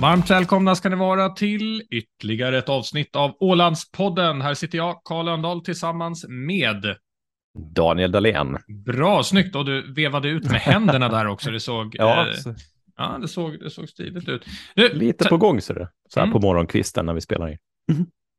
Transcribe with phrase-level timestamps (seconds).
[0.00, 4.40] Varmt välkomna ska ni vara till ytterligare ett avsnitt av Ålandspodden.
[4.42, 6.96] Här sitter jag, Karl Lönndahl, tillsammans med
[7.74, 8.56] Daniel Dahlén.
[8.86, 9.56] Bra, snyggt.
[9.56, 11.50] Och du vevade ut med händerna där också.
[11.50, 12.34] Det såg, Ja, eh,
[12.96, 14.46] ja, det såg, det såg stiligt ut.
[14.74, 15.88] Du, lite på gång så det.
[16.08, 16.32] Så här Mm.
[16.32, 17.58] på morgonkvisten när vi spelar in.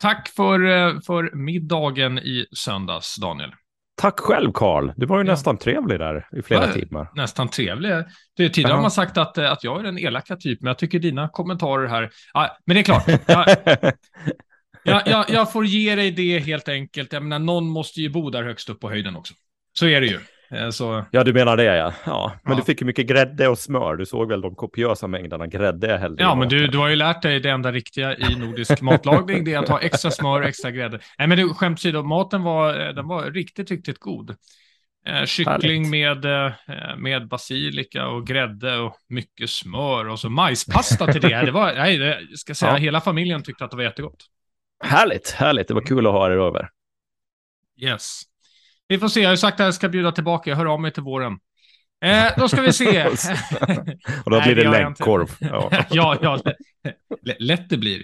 [0.02, 3.52] Tack för, eh, för middagen i söndags, Daniel.
[4.00, 4.92] Tack själv Karl.
[4.96, 5.32] Du var ju Ja.
[5.32, 6.74] nästan trevlig där i flera Ja.
[6.74, 7.08] timmar.
[7.16, 7.92] Nästan trevlig.
[8.38, 11.00] Det, tidigare har man sagt att, att jag är den elaka typ, men jag tycker
[11.00, 12.10] dina kommentarer här...
[12.34, 13.48] Ja, men det är klart, jag,
[14.84, 17.14] jag, jag, jag får ge dig det helt enkelt.
[17.14, 19.34] Jag menar, någon måste ju bo där högst upp på höjden också.
[19.74, 20.20] Så är det ju.
[20.52, 21.94] Eh, Så, ja, du menar det ja.
[22.06, 22.34] ja.
[22.44, 22.60] Men Ja.
[22.60, 23.96] du fick ju mycket grädde och smör.
[23.96, 26.96] Du såg väl de kopiösa mängderna grädde jag hällde ja, men du, du har ju
[26.96, 30.48] lärt dig det enda riktiga i nordisk matlagning, det är att ha extra smör och
[30.48, 31.00] extra grädde.
[31.18, 34.36] Nej, men du, skämt åsido, maten var, eh, den var riktigt, riktigt god.
[35.06, 36.52] Eh, kyckling med, eh,
[36.98, 41.42] med basilika och grädde och mycket smör och så majspasta till det.
[41.46, 42.78] Det var, nej, det, jag ska säga, Ja.
[42.78, 44.26] hela familjen tyckte att det var jättegott.
[44.84, 45.68] Härligt, härligt.
[45.68, 46.70] Det var kul att ha er över.
[47.82, 48.22] Yes.
[48.90, 50.82] Vi får se, jag har ju sagt att jag ska bjuda tillbaka, jag hör av
[50.82, 51.40] mig till våren.
[52.06, 53.08] Eh, då ska vi se.
[54.26, 54.62] Och då blir det
[55.00, 55.28] läggkorv.
[55.40, 55.70] Ja.
[55.90, 56.40] ja, ja,
[57.26, 58.04] lä- lätt det blir.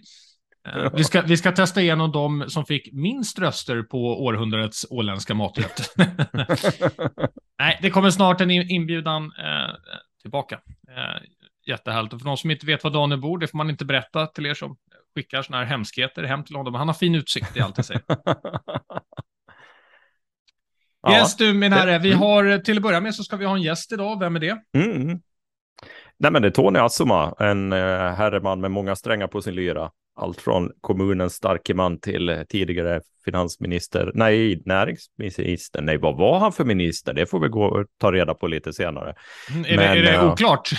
[0.67, 5.33] Eh, Vi ska, vi ska testa igenom de som fick minst röster på århundradets åländska
[5.33, 5.81] maträtt.
[7.59, 9.75] Nej, det kommer snart en in- inbjudan eh,
[10.22, 10.55] tillbaka.
[10.89, 11.22] Eh,
[11.67, 12.14] jättehärligt.
[12.14, 14.45] Och för de som inte vet var Daniel bor, det får man inte berätta till
[14.45, 14.75] er som
[15.16, 16.73] skickar sådana här hemskheter hem till honom.
[16.75, 18.02] Han har fin utsikt, det är allt jag säger.
[21.06, 21.20] Ja.
[21.20, 22.20] Yes, du min herre, vi Mm.
[22.22, 24.20] har till att börja med så ska vi ha en gäst idag.
[24.20, 24.58] Vem är det?
[24.78, 25.20] Mm.
[26.20, 27.80] Nej, men det är Tony Assoma, en eh,
[28.14, 29.92] herreman med många strängar på sin lyra.
[30.20, 36.52] Allt från kommunens starke man till eh, tidigare finansminister, nej, näringsminister, nej, vad var han
[36.52, 37.14] för minister?
[37.14, 39.16] Det får vi gå och ta reda på lite senare.
[39.52, 40.70] Mm, Är, Men, det, är det oklart?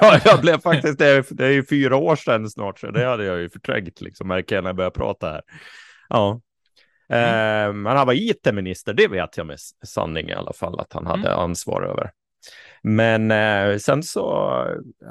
[0.00, 3.04] ja, jag blev faktiskt, det är, det är ju fyra år sedan snart, så det
[3.06, 5.42] hade jag ju förträngt, liksom, märker jag när jag börjar prata här.
[6.08, 6.40] Ja.
[7.12, 11.06] Eh, men han var IT-minister, det vet jag med sanning i alla fall, att han
[11.06, 12.10] hade ansvar över.
[12.82, 14.20] Men eh, sen så,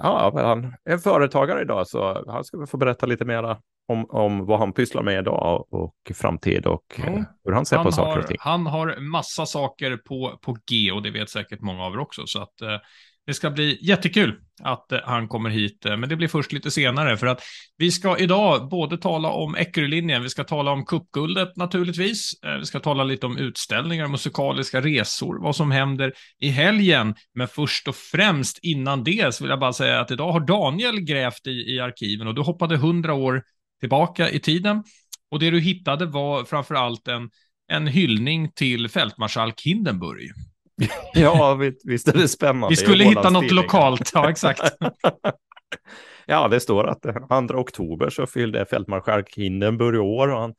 [0.03, 3.57] ja, han är företagare idag, så han ska väl få berätta lite mera
[3.87, 7.25] om, om vad han pysslar med idag och framtid och Mm.
[7.45, 8.37] hur han ser på Han saker har, och ting.
[8.39, 12.21] han har massa saker på, på G och det vet säkert många av er också.
[12.25, 12.77] Så att eh,
[13.27, 15.85] det ska bli jättekul att eh, han kommer hit.
[15.85, 17.41] Eh, men det blir först lite senare för att
[17.77, 22.43] vi ska idag både tala om Eckerölinjen, vi ska tala om cupguldet naturligtvis.
[22.43, 27.15] Eh, vi ska tala lite om utställningar, musikaliska resor, vad som händer i helgen.
[27.33, 30.99] Men först och främst innan det så vill jag bara säga att idag har Daniel
[30.99, 33.43] grävt i, i arkiven och du hoppade hundra år
[33.79, 34.83] tillbaka i tiden.
[35.31, 37.29] Och det du hittade var framför allt en,
[37.71, 40.31] en hyllning till fältmarskalk Hindenburg.
[41.13, 42.67] Ja, visst- är det spännande.
[42.69, 44.61] Vi skulle hitta något lokalt, ja exakt.
[46.25, 50.53] ja, det står att den 2 oktober så fyllde fältmarskalk Hindenburg år och han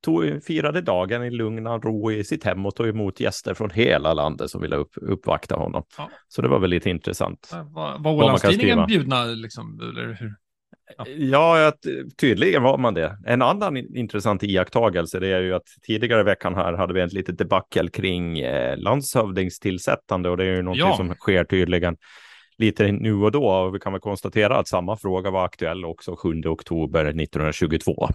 [0.00, 3.70] tog, firade dagen i lugn och ro i sitt hem och tog emot gäster från
[3.70, 5.84] hela landet som ville upp, uppvakta honom.
[5.98, 6.10] Ja.
[6.28, 7.50] Så det var väl lite intressant.
[7.52, 10.34] Var, var Ålandstidningen bjudna, liksom, eller hur?
[11.16, 11.72] Ja.
[12.20, 13.18] Tydligen var man det.
[13.26, 17.00] En annan in- intressant iakttagelse det är ju att tidigare i veckan här hade vi
[17.00, 20.96] ett litet debacle kring eh, landshövdingstillsättande och det är ju någonting Ja.
[20.96, 21.96] som sker tydligen
[22.58, 23.44] lite nu och då.
[23.48, 28.08] Och vi kan väl konstatera att samma fråga var aktuell också 7 oktober 1922.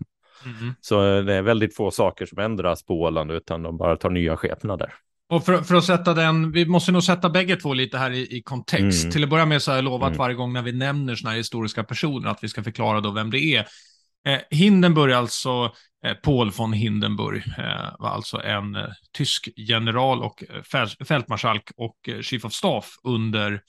[0.46, 0.74] Mhm.
[0.82, 4.10] Så eh, det är väldigt få saker som ändras på Åland utan de bara tar
[4.10, 4.94] nya skepnader.
[5.30, 8.38] Och för, för att sätta den, vi måste nog sätta bägge två lite här i,
[8.38, 9.04] i kontext.
[9.04, 9.12] Mm.
[9.12, 10.18] Till att börja med så har jag lovat Mm.
[10.18, 13.32] varje gång när vi nämner sådana här historiska personer att vi ska förklara då vem
[13.32, 13.68] det är.
[14.28, 15.72] Eh, Hindenburg, alltså
[16.06, 21.64] eh, Paul von Hindenburg, eh, var alltså en eh, tysk general och eh, fäl- fältmarskalk
[21.78, 23.62] och eh, chief of staff under,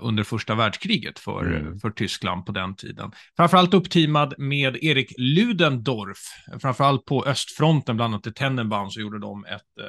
[0.00, 1.78] under första världskriget för, Mm.
[1.80, 3.12] för Tyskland på den tiden.
[3.36, 6.18] Framförallt uppteamad med Erik Ludendorff,
[6.62, 9.84] framförallt på östfronten, bland annat i Tenenbaum, så gjorde de ett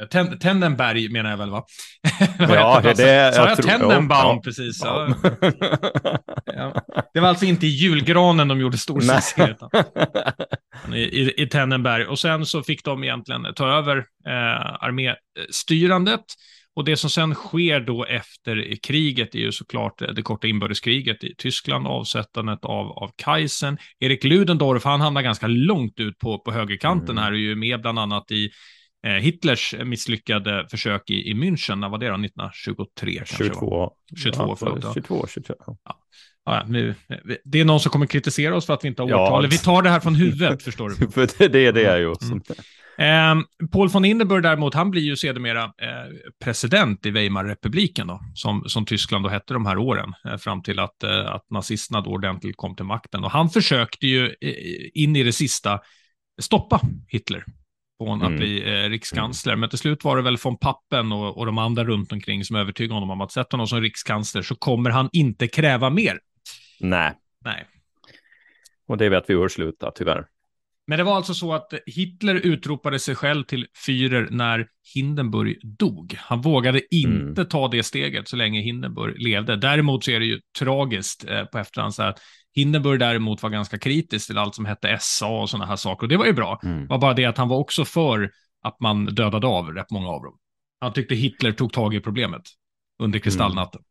[0.00, 1.64] eh, Ten, Tendenberg menar jag väl va?
[2.38, 4.40] Ja, heter det- Sa jag jag tror- Tenenbaum ja.
[4.44, 4.80] precis?
[4.84, 5.14] Ja.
[6.56, 6.74] Ja.
[7.14, 9.22] Det var alltså inte i julgranen de gjorde stor Nej.
[9.22, 9.70] succé, utan
[10.94, 12.04] i, i, i Tennenberg.
[12.06, 13.96] Och sen så fick de egentligen ta över
[14.26, 16.20] eh, arméstyrandet.
[16.76, 21.24] Och det som sen sker då efter kriget är ju såklart eh, det korta inbördeskriget
[21.24, 23.76] i Tyskland, avsättandet av, av Kaiser.
[24.00, 27.24] Erik Ludendorff, han hamnar ganska långt ut på, på högerkanten Mm.
[27.24, 28.50] här och är ju med bland annat i
[29.02, 31.76] Hitlers misslyckade försök i, i München.
[31.76, 32.14] När var det då?
[32.14, 33.44] 1923 kanske?
[33.44, 33.50] va?
[33.50, 33.92] 22.
[34.22, 34.94] 22, ja, förlåt, ja.
[34.94, 35.56] 22, 23.
[35.66, 35.76] ja.
[36.44, 36.94] Ja, nu,
[37.44, 39.26] det är någon som kommer kritisera oss för att vi inte har Ja.
[39.26, 39.46] årtal.
[39.46, 41.10] Vi tar det här från huvudet, förstår du.
[41.10, 42.04] För det, är det ju.
[42.04, 42.14] Mm.
[42.14, 42.42] Som,
[43.00, 43.34] Eh,
[43.72, 48.84] Paul von Hindenburg däremot, han blir ju sedermera eh, president i Weimarrepubliken då, som, som
[48.86, 52.56] Tyskland då hette de här åren, eh, fram till att, eh, att nazisterna då ordentligt
[52.56, 53.24] kom till makten.
[53.24, 55.80] Och han försökte ju eh, in i det sista
[56.40, 57.44] stoppa Hitler
[58.04, 58.32] från mm.
[58.32, 59.56] att bli eh, rikskansler.
[59.56, 62.56] Men till slut var det väl von Pappen och, och de andra runt omkring som
[62.56, 66.18] övertygade honom om att sätta honom som rikskansler så kommer han inte kräva mer.
[66.80, 67.12] Nej.
[67.44, 67.66] Nej.
[68.88, 70.26] Och det vet vi hur sluta, tyvärr.
[70.86, 76.16] Men det var alltså så att Hitler utropade sig själv till Führer när Hindenburg dog.
[76.18, 77.48] Han vågade inte mm.
[77.48, 79.56] ta det steget så länge Hindenburg levde.
[79.56, 82.18] Däremot så är det ju tragiskt eh, på efterhand så att
[82.54, 86.04] Hindenburg däremot var ganska kritisk till allt som hette SA och sådana här saker.
[86.04, 86.60] Och det var ju bra.
[86.62, 86.80] Mm.
[86.80, 88.30] Det var bara det att han var också för
[88.62, 90.38] att man dödade av rätt många av dem.
[90.80, 92.42] Han tyckte Hitler tog tag i problemet
[93.02, 93.82] under kristallnatten.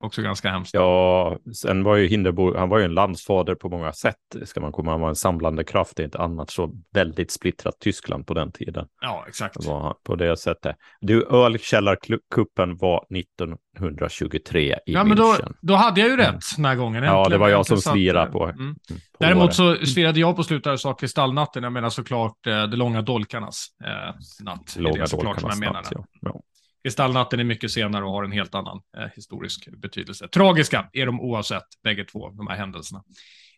[0.00, 0.74] Också ganska hemskt.
[0.74, 4.72] Ja, sen var ju Hindenburg, han var ju en landsfader på många sätt, ska man
[4.72, 8.52] komma Han var en samlande kraft i ett annat så väldigt splittrat Tyskland på den
[8.52, 8.86] tiden.
[9.00, 9.66] Ja, exakt.
[9.66, 10.76] Var på det sättet.
[11.00, 16.40] Du, ölkällarkuppen var 1923 i Ja, men då, då hade jag ju rätt mm.
[16.56, 17.02] den här gången.
[17.04, 18.44] Äntligen, ja, det var jag som slirade på.
[18.44, 18.74] Mm.
[18.74, 18.94] på.
[19.18, 21.62] Däremot så slirade jag på slutet sa kristallnatten.
[21.62, 24.76] Jag menar såklart eh, de långa dolkarnas eh, natt.
[24.78, 26.04] Långa dolkarnas natt, ja.
[26.20, 26.40] ja.
[26.88, 30.28] Kristallnatten är mycket senare och har en helt annan eh, historisk betydelse.
[30.28, 33.02] Tragiska är de oavsett, bägge två, de här händelserna.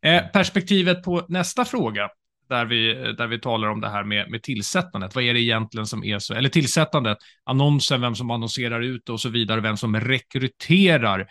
[0.02, 2.08] Eh, perspektivet på nästa fråga,
[2.48, 5.14] där vi, där vi talar om det här med, med tillsättandet.
[5.14, 9.20] Vad är det egentligen som är så, eller tillsättandet, annonsen, vem som annonserar ut och
[9.20, 11.26] så vidare, vem som rekryterar Eh,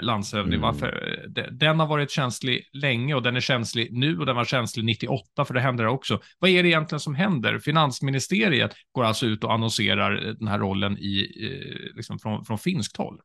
[0.00, 0.54] landshövding.
[0.54, 0.60] Mm.
[0.60, 1.18] Varför?
[1.36, 4.84] Eh, den har varit känslig länge och den är känslig nu och den var känslig
[4.84, 6.20] 98 för det händer också.
[6.38, 7.58] Vad är det egentligen som händer?
[7.58, 11.28] Finansministeriet går alltså ut och annonserar eh, den här rollen i,
[11.94, 13.20] liksom från, från finskt håll.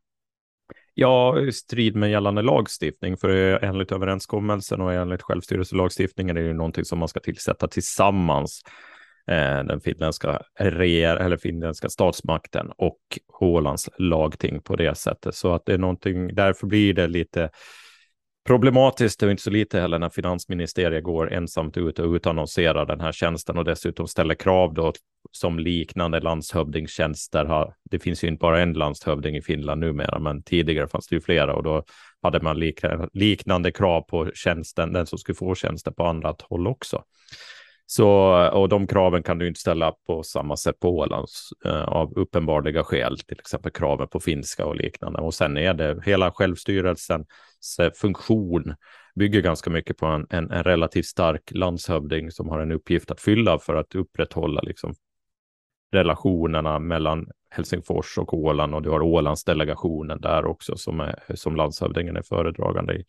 [0.93, 3.29] Ja, i strid med gällande lagstiftning, för
[3.63, 9.63] enligt överenskommelsen och enligt självstyrelselagstiftningen är det någonting som man ska tillsätta tillsammans Eh, Eh,
[9.63, 12.99] den finländska reger eller finländska statsmakten och
[13.39, 15.35] Ålands lagting på det sättet.
[15.35, 17.49] Så att det är någonting, därför blir det lite
[18.47, 23.11] problematiskt och inte så lite heller när finansministeriet går ensamt ut och utannonserar den här
[23.11, 24.93] tjänsten och dessutom ställer krav då
[25.31, 27.73] som liknande landshövdingtjänster har.
[27.89, 31.21] Det finns ju inte bara en landshövding i Finland numera, men tidigare fanns det ju
[31.21, 31.83] flera och då
[32.21, 32.59] hade man
[33.13, 37.03] liknande krav på tjänsten, den som skulle få tjänsten på andra håll också.
[37.91, 38.09] Så,
[38.49, 41.27] och de kraven kan du inte ställa på samma sätt på Åland
[41.65, 45.19] eh, av uppenbarliga skäl, till exempel kraven på finska och liknande.
[45.19, 47.27] Och sen är det hela självstyrelsens
[47.95, 48.75] funktion
[49.15, 53.21] bygger ganska mycket på en, en, en, relativt stark landshövding som har en uppgift att
[53.21, 54.93] fylla för att upprätthålla liksom,
[55.91, 62.17] relationerna mellan Helsingfors och Åland och du har Ålandsdelegationen där också som, är, som landshövdingen
[62.17, 63.05] är föredragande i.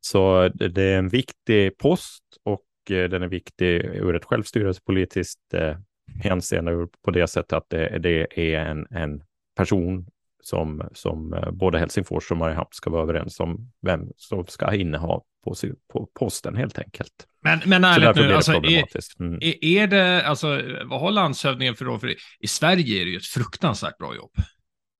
[0.00, 5.76] Så det är en viktig post och den är viktig ur ett självstyrelsepolitiskt eh,
[6.22, 9.22] hänseende på det sättet att det, det är en, en
[9.56, 10.06] person
[10.42, 15.20] som, som eh, både Helsingfors och Mariehamn ska vara överens om vem som ska inneha
[15.44, 15.54] på,
[15.92, 17.12] på posten helt enkelt.
[17.42, 18.84] Men, men ärligt nu, alltså, är,
[19.20, 19.38] mm.
[19.40, 22.00] är, är, det, alltså, vad har landshövdingen för roll?
[22.00, 24.32] För i Sverige är det ju ett fruktansvärt bra jobb.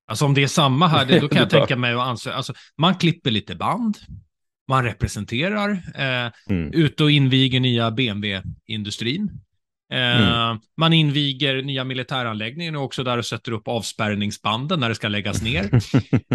[0.07, 2.95] Alltså om det är samma här, då kan jag tänka mig att ansöka, alltså man
[2.95, 3.97] klipper lite band,
[4.69, 6.73] man representerar, eh, mm.
[6.73, 9.31] ute och inviger nya BMW-industrin.
[9.93, 10.59] Eh, mm.
[10.77, 15.43] Man inviger nya militäranläggningar och också där och sätter upp avspärrningsbanden när det ska läggas
[15.43, 15.65] ner.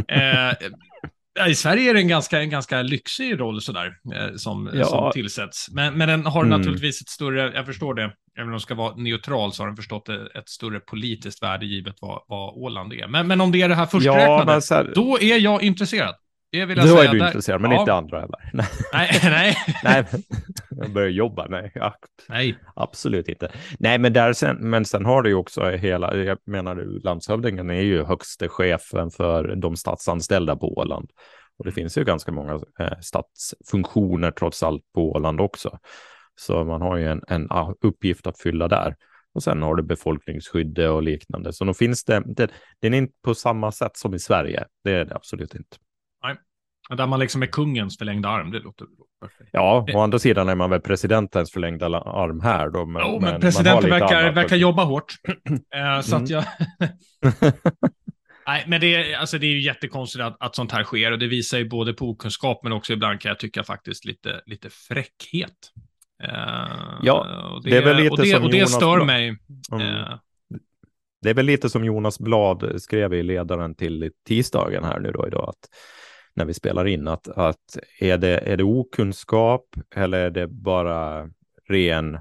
[0.07, 4.86] eh, I Sverige är det en ganska, en ganska lyxig roll sådär, eh, som, ja.
[4.86, 5.71] som tillsätts.
[5.71, 6.59] Men, men den har mm.
[6.59, 8.03] naturligtvis ett större, jag förstår det,
[8.38, 11.95] även om den ska vara neutral så har den förstått ett större politiskt värde givet
[12.01, 13.07] vad, vad Åland är.
[13.07, 14.91] Men, men om det är det här försträknade, ja, här...
[14.95, 16.15] då är jag intresserad.
[16.51, 17.10] Det vill jag Då säga.
[17.10, 17.79] är du intresserad, men ja.
[17.79, 18.50] inte andra heller.
[18.94, 19.56] Nej, nej.
[19.84, 20.06] nej,
[20.70, 21.72] jag börjar jobba, nej.
[22.29, 22.58] Nej.
[22.75, 23.51] Absolut inte.
[23.79, 27.82] Nej, men, där sen, men sen har du ju också hela, jag menar landshövdingen är
[27.82, 31.10] ju högste chefen för de statsanställda på Åland.
[31.58, 35.79] Och det finns ju ganska många eh, statsfunktioner trots allt på Åland också.
[36.36, 37.48] Så man har ju en, en
[37.82, 38.96] uppgift att fylla där.
[39.34, 41.53] Och sen har du befolkningsskydd och liknande.
[41.53, 42.50] Så då finns det, det,
[42.82, 44.65] den är inte på samma sätt som i Sverige.
[44.84, 45.77] Det är det absolut inte.
[46.98, 48.88] Där man liksom är kungens förlängda arm, det låter
[49.22, 49.50] perfekt.
[49.53, 52.69] Ja, å andra sidan är man väl presidentens förlängda arm här.
[52.69, 55.13] Då, men, jo, men, men presidenten verkar, verkar jobba hårt.
[55.75, 56.24] eh, så mm.
[56.24, 56.43] att jag...
[58.48, 61.19] Nej, men det är, alltså det är ju jättekonstigt att, att sånt här sker och
[61.19, 64.69] det visar ju både på okunskap men också ibland kan jag tycka faktiskt lite, lite
[64.69, 65.72] fräckhet.
[66.24, 67.27] Uh, ja,
[67.63, 69.38] det, det, är väl lite och det, som och det stör mig.
[69.72, 69.88] Mm.
[69.88, 70.15] Uh,
[71.22, 75.27] det är väl lite som Jonas Blad skrev i ledaren till tisdagen här nu då
[75.27, 75.69] idag, att
[76.33, 81.29] när vi spelar in, att, att är, det, är det okunskap eller är det bara
[81.69, 82.19] ren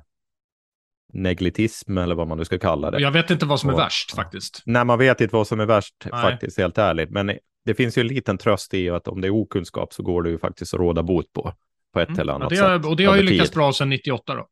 [1.12, 3.00] neglitism eller vad man nu ska kalla det.
[3.00, 4.62] Jag vet inte vad som är Och- värst faktiskt.
[4.66, 6.22] Nej, man vet inte vad som är värst Nej.
[6.22, 7.10] faktiskt, helt ärligt.
[7.10, 7.32] Men
[7.64, 10.30] det finns ju en liten tröst i att om det är okunskap så går det
[10.30, 11.52] ju faktiskt att råda bot på,
[11.92, 12.28] på ett eller Mm.
[12.28, 12.66] Ja, annat det, sätt.
[12.66, 14.46] har- och det har ju lyckats bra sedan 98 då.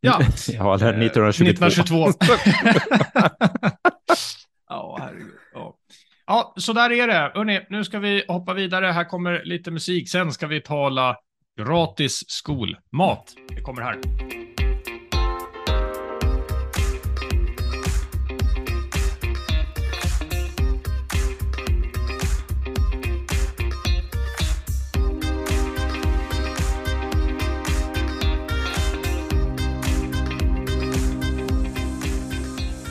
[0.00, 2.08] Ja, Ja, eller Eh, 1922.
[2.08, 2.12] 1922.
[6.26, 7.32] ja, så där är det.
[7.34, 8.86] Hörrni, nu ska vi hoppa vidare.
[8.86, 10.10] Här kommer lite musik.
[10.10, 11.16] Sen ska vi tala
[11.60, 13.34] gratis skolmat.
[13.48, 13.96] Det kommer här.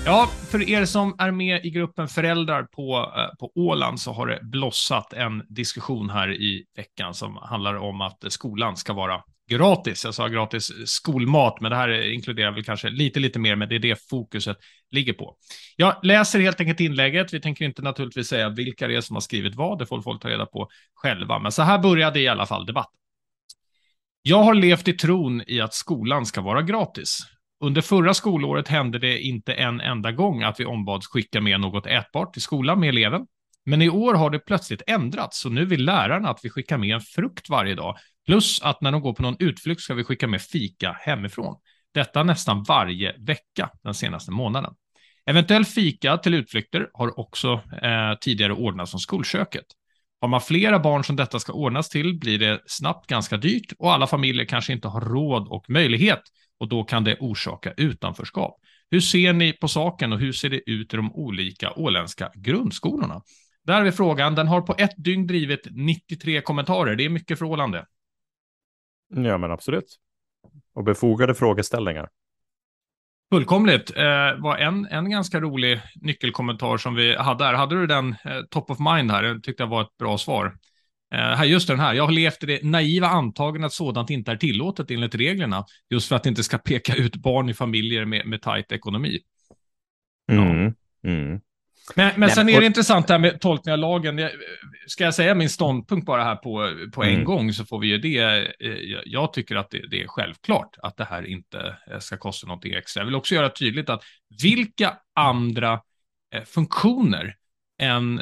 [0.07, 4.27] Ja, för er som är med i gruppen föräldrar på, eh, på Åland så har
[4.27, 10.05] det blossat en diskussion här i veckan som handlar om att skolan ska vara gratis.
[10.05, 13.75] Jag sa gratis skolmat, men det här inkluderar väl kanske lite, lite mer, men det
[13.75, 14.57] är det fokuset
[14.91, 15.35] ligger på.
[15.75, 17.33] Jag läser helt enkelt inlägget.
[17.33, 20.21] Vi tänker inte naturligtvis säga vilka det är som har skrivit vad, det får folk
[20.21, 22.99] ta reda på själva, men så här började i alla fall debatten.
[24.21, 27.19] Jag har levt i tron i att skolan ska vara gratis.
[27.59, 31.87] Under förra skolåret hände det inte en enda gång att vi ombads skicka med något
[31.87, 33.27] ätbart till skolan med eleven.
[33.65, 36.95] Men i år har det plötsligt ändrats, så nu vill lärarna att vi skickar med
[36.95, 37.97] en frukt varje dag.
[38.25, 41.55] Plus att när de går på någon utflykt ska vi skicka med fika hemifrån.
[41.93, 44.73] Detta nästan varje vecka den senaste månaden.
[45.25, 49.65] Eventuell fika till utflykter har också eh, tidigare ordnats som skolköket.
[50.21, 53.93] Har man flera barn som detta ska ordnas till blir det snabbt ganska dyrt och
[53.93, 56.21] alla familjer kanske inte har råd och möjlighet
[56.59, 58.59] och då kan det orsaka utanförskap.
[58.91, 63.21] Hur ser ni på saken och hur ser det ut i de olika åländska grundskolorna?
[63.63, 64.35] Där är frågan.
[64.35, 66.95] Den har på ett dygn drivit 93 kommentarer.
[66.95, 67.85] Det är mycket för Åland det.
[69.15, 69.99] Ja, men absolut.
[70.73, 72.09] Och befogade frågeställningar.
[73.31, 73.97] Fullkomligt.
[73.97, 77.53] Eh, var en, en ganska rolig nyckelkommentar som vi hade här.
[77.53, 79.23] Hade du den eh, top of mind här?
[79.23, 80.57] Det tyckte jag var ett bra svar.
[81.15, 81.93] Eh, här, just den här.
[81.93, 85.65] Jag har levt i det naiva antagandet att sådant inte är tillåtet enligt reglerna.
[85.89, 89.19] Just för att det inte ska peka ut barn i familjer med, med tajt ekonomi.
[90.31, 90.73] Mm.
[91.07, 91.39] Mm.
[91.95, 94.17] Men, men sen är det intressant det här med tolkning av lagen.
[94.17, 94.31] Jag-
[94.87, 97.23] Ska jag säga min ståndpunkt bara här på, på en Mm.
[97.23, 98.17] gång så får vi ju det.
[98.59, 102.47] Eh, jag- tycker att det, det är självklart att det här inte eh, ska kosta
[102.47, 103.01] något extra.
[103.01, 104.03] Jag vill också göra tydligt att
[104.43, 105.81] vilka andra
[106.45, 107.35] funktioner
[107.81, 108.21] än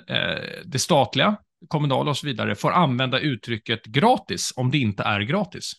[0.65, 1.35] det statliga,
[1.67, 5.73] kommunala och så vidare får använda uttrycket gratis om det inte är gratis.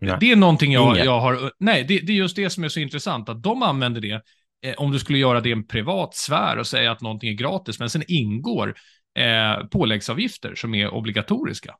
[0.00, 0.16] Nej.
[0.20, 1.52] Det är någonting jag, jag har...
[1.58, 4.22] Nej, det, det är just det som är så intressant, att de använder det
[4.66, 7.34] eh, om du skulle göra det i en privat sfär och säga att någonting är
[7.34, 8.74] gratis, men sen ingår
[9.18, 11.74] eh, påläggsavgifter som är obligatoriska.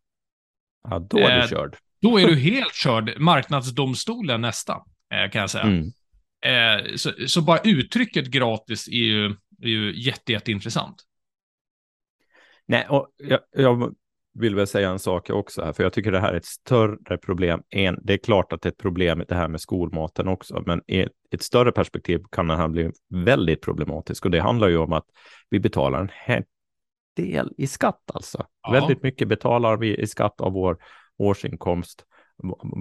[0.88, 1.76] Ja, då är du Eh, körd.
[2.02, 3.18] Då är du helt körd.
[3.18, 4.72] Marknadsdomstolen nästa,
[5.14, 5.64] eh, kan jag säga.
[5.64, 5.92] Mm.
[6.44, 9.26] Eh, så, så bara uttrycket gratis är ju,
[9.62, 10.96] är ju jätte, jätteintressant.
[12.70, 13.94] Nej, och jag, jag
[14.34, 17.18] vill väl säga en sak också här, för jag tycker det här är ett större
[17.18, 17.62] problem.
[17.68, 20.82] En, det är klart att det är ett problem det här med skolmaten också, men
[20.86, 24.24] i ett, större perspektiv kan det här bli väldigt problematiskt.
[24.24, 25.04] Och det handlar ju om att
[25.48, 26.44] vi betalar en hel
[27.16, 28.46] del i skatt alltså.
[28.62, 28.72] Ja.
[28.72, 30.76] Väldigt mycket betalar vi i skatt av vår
[31.18, 32.04] årsinkomst,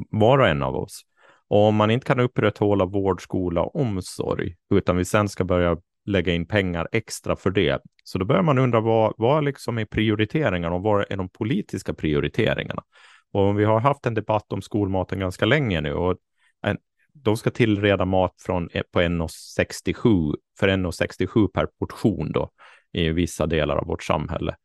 [0.10, 1.02] var och en av oss.
[1.48, 5.78] Och om man inte kan upprätthålla vård, skola och omsorg, utan vi sen ska börja
[6.06, 7.82] lägga in pengar extra för det.
[8.04, 11.94] Så då börjar man undra vad, vad liksom är prioriteringarna och vad är de politiska
[11.94, 12.84] prioriteringarna?
[13.32, 16.18] Och vi har haft en debatt om skolmaten ganska länge nu och
[16.62, 16.78] en,
[17.14, 22.50] de ska tillreda mat från, eh, på 1,67 för 1,67 per portion då
[22.92, 24.56] i vissa delar av vårt samhälle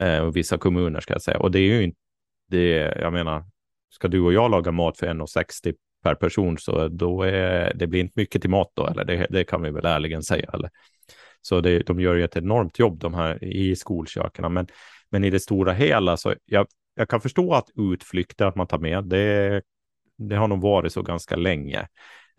[0.00, 1.38] eh, och vissa kommuner ska jag säga.
[1.38, 1.98] Och det är ju inte,
[2.48, 3.44] det, jag menar,
[3.90, 5.74] ska du och jag laga mat för 1,60
[6.04, 9.44] per person så då är det blir inte mycket till mat då, eller det, det
[9.44, 10.50] kan vi väl ärligen säga.
[10.52, 10.70] Eller?
[11.42, 14.66] Så det, de gör ju ett enormt jobb de här i skolköken, men,
[15.10, 18.78] men i det stora hela så jag, jag kan förstå att utflykter att man tar
[18.78, 19.62] med, det,
[20.18, 21.88] det har nog varit så ganska länge.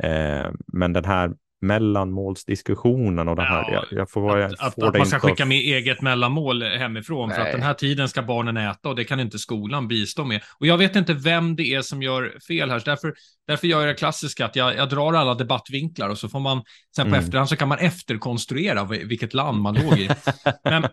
[0.04, 4.76] Eh, men den här mellanmålsdiskussionen och det här, Ja, jag, jag får, jag Att, att,
[4.76, 7.54] får att det man ska att- skicka med eget mellanmål hemifrån för att Nej.
[7.54, 10.42] den här tiden ska barnen äta och det kan inte skolan bistå med.
[10.60, 13.14] Och jag vet inte vem det är som gör fel här, så därför,
[13.48, 16.64] därför gör jag det klassiska att jag, jag drar alla debattvinklar och så får man
[16.96, 17.20] sen på Mm.
[17.20, 20.10] efterhand så kan man efterkonstruera vil- vilket land man låg i.
[20.64, 20.84] Men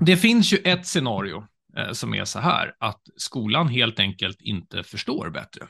[0.00, 1.44] det finns ju ett scenario
[1.76, 5.62] eh, som är så här att skolan helt enkelt inte förstår bättre.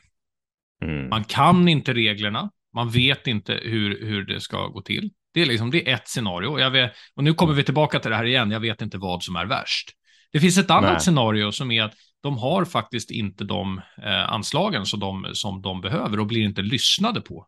[0.82, 1.08] Mm.
[1.08, 2.50] Man kan inte reglerna.
[2.76, 5.10] Man vet inte hur, hur det ska gå till.
[5.34, 6.58] Det är, liksom, det är ett scenario.
[6.58, 8.50] Jag vet, och nu kommer vi tillbaka till det här igen.
[8.50, 9.90] Jag vet inte vad som är värst.
[10.32, 11.00] Det finns ett annat Nej.
[11.00, 15.80] scenario som är att de har faktiskt inte de eh, anslagen som de, som de
[15.80, 17.46] behöver och blir inte lyssnade på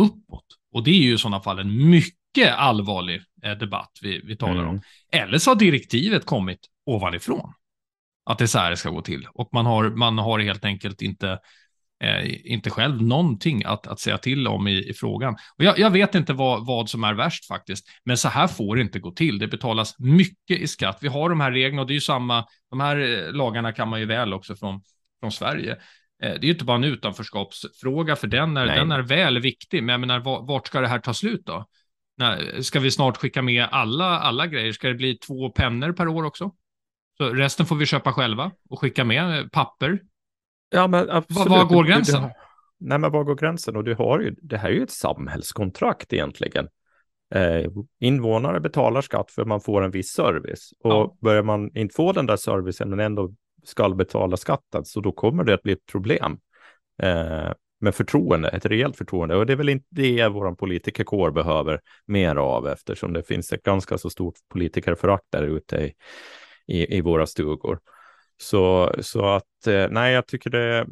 [0.00, 0.46] uppåt.
[0.72, 4.62] Och det är ju i sådana fall en mycket allvarlig eh, debatt vi, vi talar
[4.62, 4.68] mm.
[4.68, 4.80] om.
[5.12, 7.52] Eller så har direktivet kommit ovanifrån.
[8.24, 9.26] Att det är så här det ska gå till.
[9.34, 11.38] Och man har, man har helt enkelt inte,
[12.04, 15.36] eh, inte själv någonting att, att säga till om i, i frågan.
[15.58, 17.88] Och jag, jag, vet inte vad, vad som är värst faktiskt.
[18.04, 19.38] Men så här får det inte gå till.
[19.38, 20.98] Det betalas mycket i skatt.
[21.00, 22.44] Vi har de här reglerna och det är ju samma.
[22.70, 24.82] De här eh, lagarna kan man ju väl också från,
[25.20, 25.72] från Sverige.
[26.22, 29.82] Eh, det är ju inte bara en utanförskapsfråga, för den är, den är väl viktig.
[29.82, 31.66] Men jag menar, vart ska det här ta slut då?
[32.60, 34.72] Ska vi snart skicka med alla, alla grejer?
[34.72, 36.50] Ska det bli två pennor per år också?
[37.18, 39.98] Så resten får vi köpa själva och skicka med papper.
[40.70, 41.48] Ja, men absolut.
[41.48, 42.22] Var, var går gränsen?
[42.22, 42.34] Du, du,
[42.78, 43.76] nej, men var går gränsen?
[43.76, 46.68] Och du har ju, det här är ju ett samhällskontrakt egentligen.
[47.34, 50.72] Eh, invånare betalar skatt för man får en viss service.
[50.84, 51.16] Och ja.
[51.20, 53.34] börjar man inte få den där servicen men ändå
[53.64, 56.38] ska betala skatten, så då kommer det att bli ett problem.
[57.02, 59.36] Eh, med förtroende, ett rejält förtroende.
[59.36, 63.62] Och det är väl inte det vår politikerkår behöver mer av eftersom det finns ett
[63.62, 65.92] ganska så stort politikerförakt där ute i,
[66.66, 67.80] i, i våra stugor.
[68.40, 70.86] Så, så att eh, nej, jag tycker det.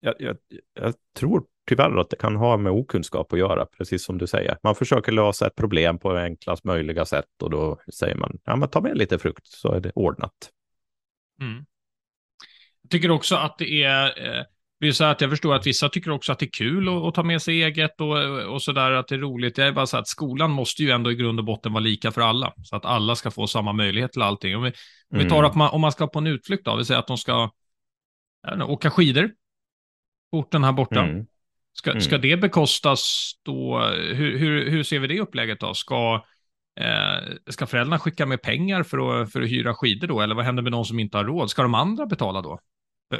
[0.00, 0.36] Jag, jag,
[0.74, 4.58] jag tror tyvärr att det kan ha med okunskap att göra, precis som du säger.
[4.62, 8.68] Man försöker lösa ett problem på enklast möjliga sätt och då säger man, ja men
[8.68, 10.50] ta med lite frukt så är det ordnat.
[11.40, 11.66] Mm.
[12.82, 14.44] Jag tycker också att det är, eh,
[14.86, 16.94] det är så att jag förstår att vissa tycker också att det är kul att,
[16.94, 18.18] att ta med sig eget och,
[18.54, 19.56] och så där, att det är roligt.
[19.56, 22.12] Det är bara så att skolan måste ju ändå i grund och botten vara lika
[22.12, 24.56] för alla, så att alla ska få samma möjlighet till allting.
[24.56, 24.72] Om vi,
[25.12, 25.50] om vi tar mm.
[25.50, 27.50] att man, om man ska på en utflykt då, vi säger att de ska
[28.52, 29.30] inte, åka skidor
[30.32, 31.00] orten här borta.
[31.02, 31.26] Mm.
[31.72, 32.00] Ska, mm.
[32.00, 33.80] ska det bekostas då?
[34.14, 35.74] Hur, hur, hur ser vi det upplägget då?
[35.74, 36.24] Ska,
[36.80, 40.20] eh, ska föräldrarna skicka med pengar för att, för att hyra skidor då?
[40.20, 41.50] Eller vad händer med de som inte har råd?
[41.50, 42.58] Ska de andra betala då?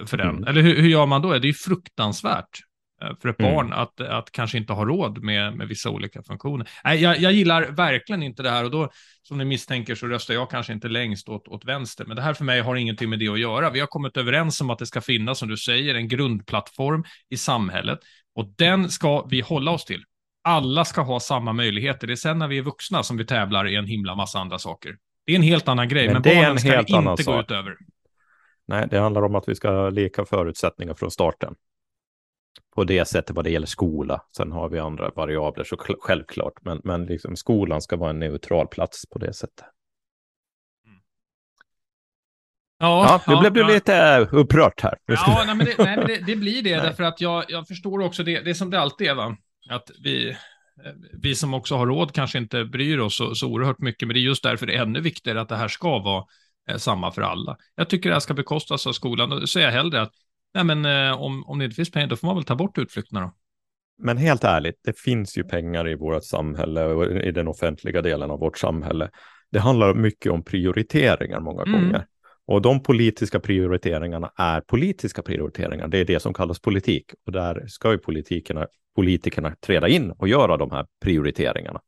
[0.07, 0.29] För den.
[0.29, 0.44] Mm.
[0.44, 1.33] Eller hur, hur gör man då?
[1.33, 2.61] Det är ju fruktansvärt
[3.03, 3.55] eh, för ett mm.
[3.55, 6.68] barn att, att kanske inte ha råd med, med vissa olika funktioner.
[6.85, 8.90] Nej, jag, jag gillar verkligen inte det här och då,
[9.22, 12.05] som ni misstänker, så röstar jag kanske inte längst åt, åt vänster.
[12.05, 13.70] Men det här för mig har ingenting med det att göra.
[13.70, 17.37] Vi har kommit överens om att det ska finnas, som du säger, en grundplattform i
[17.37, 17.99] samhället
[18.35, 20.03] och den ska vi hålla oss till.
[20.44, 22.07] Alla ska ha samma möjligheter.
[22.07, 24.59] Det är sen när vi är vuxna som vi tävlar i en himla massa andra
[24.59, 24.96] saker.
[25.27, 27.44] Det är en helt annan grej, men, men barnen ska inte gå sak.
[27.44, 27.77] ut över.
[28.66, 31.55] Nej, det handlar om att vi ska ha lika förutsättningar från starten.
[32.74, 34.22] På det sättet vad det gäller skola.
[34.37, 38.68] Sen har vi andra variabler så självklart, men, men liksom skolan ska vara en neutral
[38.68, 39.66] plats på det sättet.
[42.79, 43.68] Ja, ja, nu blev du ja.
[43.68, 44.98] lite upprört här.
[45.07, 48.00] Ja, nej, men, det, nej, men det, det, blir det, därför att jag, jag förstår
[48.00, 49.37] också det, det är som det alltid är, va?
[49.70, 50.35] att vi, eh,
[51.12, 54.20] vi som också har råd kanske inte bryr oss så, så oerhört mycket, men det
[54.20, 56.24] är just därför det är ännu viktigare att det här ska vara
[56.70, 57.57] eh, samma för alla.
[57.74, 60.12] Jag tycker det här ska bekostas av skolan då säger jag hellre att
[60.55, 62.79] nej men, eh, om, om det inte finns pengar då får man väl ta bort
[62.79, 63.33] utflykterna då.
[63.98, 68.31] Men helt ärligt, det finns ju pengar i vårt samhälle och i den offentliga delen
[68.31, 69.11] av vårt samhälle.
[69.50, 71.72] Det handlar mycket om prioriteringar många mm.
[71.72, 72.07] gånger.
[72.46, 75.88] Och de politiska prioriteringarna är politiska prioriteringar.
[75.88, 77.05] Det är det som kallas politik.
[77.26, 81.81] Och där ska ju politikerna, politikerna träda in och göra de här prioriteringarna.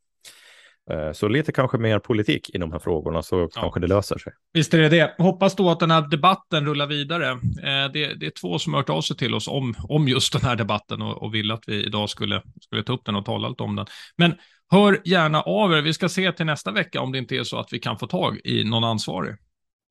[0.90, 3.48] Eh, så lite kanske mer politik i de här frågorna så ja.
[3.60, 4.32] kanske det löser sig.
[4.52, 5.14] Visst är det det.
[5.18, 7.30] Hoppas då att den här debatten rullar vidare.
[7.30, 10.32] Eh, det, det är två som har hört av sig till oss om, om just
[10.32, 13.24] den här debatten och, och vill att vi idag skulle, skulle ta upp den och
[13.24, 13.86] tala lite om den.
[14.16, 14.34] Men
[14.70, 15.82] hör gärna av er.
[15.82, 18.06] Vi ska se till nästa vecka om det inte är så att vi kan få
[18.06, 19.36] tag i någon ansvarig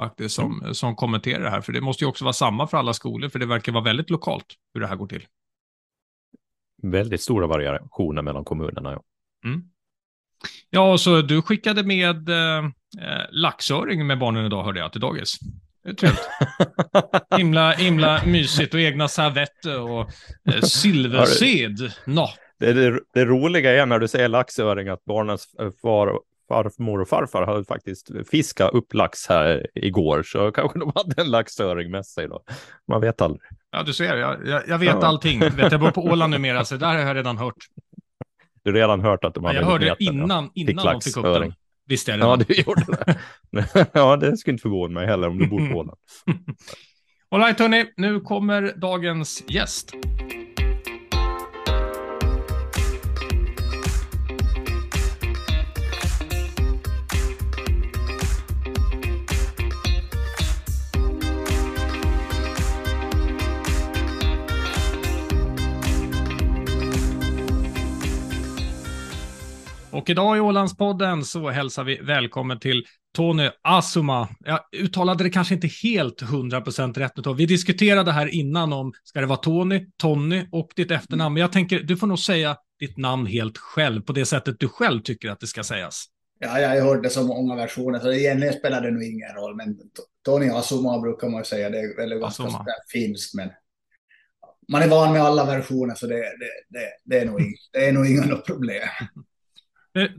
[0.04, 0.74] faktiskt som, mm.
[0.74, 1.62] som kommenterar det här.
[1.62, 4.10] För det måste ju också vara samma för alla skolor, för det verkar vara väldigt
[4.10, 5.26] lokalt hur det här går till.
[6.84, 8.92] Väldigt stora variationer mellan kommunerna.
[8.92, 9.04] Ja.
[9.50, 9.64] Mm.
[10.70, 12.58] Ja, så du skickade med eh,
[13.02, 15.38] eh, laxöring med barnen idag, hörde jag, till dagis.
[15.84, 16.28] Det är trevligt.
[17.38, 20.10] himla, himla mysigt och egna servetter och
[20.54, 21.92] eh, silversed.
[22.06, 22.28] No.
[22.60, 25.48] Det, det, det, roliga är när du säger laxöring att barnens
[25.82, 31.22] far, farmor och farfar hade faktiskt fiskat upp lax här igår, så kanske de hade
[31.22, 32.44] en laxöring med sig då.
[32.88, 33.50] Man vet aldrig.
[33.72, 35.08] Ja, du ser, jag, jag, jag vet ja.
[35.08, 35.40] allting.
[35.40, 37.68] Vet, jag bor på Åland numera, så där har jag redan hört.
[38.64, 41.54] Du har redan hört att de hade Jag hörde innan, innan de fick upp den.
[41.88, 42.30] Visste jag redan.
[42.40, 42.86] Ja, du gjorde
[43.52, 43.88] det.
[43.94, 45.98] ja, det skulle inte förvåna mig heller om du bor på Åland.
[47.32, 49.94] All right, hörni, nu kommer dagens gäst.
[70.08, 74.28] Och idag i Ålandspodden så hälsar vi välkommen till Tony Asuma.
[74.40, 77.38] Jag uttalade det kanske inte helt 100% rätt.
[77.38, 81.34] Vi diskuterade här innan om, ska det vara Tony, Tony och ditt efternamn?
[81.34, 84.68] Men jag tänker, du får nog säga ditt namn helt själv, på det sättet du
[84.68, 86.06] själv tycker att det ska sägas?
[86.40, 89.56] Ja, jag har hört det så många versioner, så egentligen spelar det nog ingen roll.
[89.56, 89.78] Men
[90.26, 92.50] Tony Asuma brukar man säga, det är väl ganska
[92.92, 93.50] finskt, men
[94.72, 97.42] man är van med alla versioner, så det, det, det, det är, nog,
[97.74, 98.88] det är nog inga problem.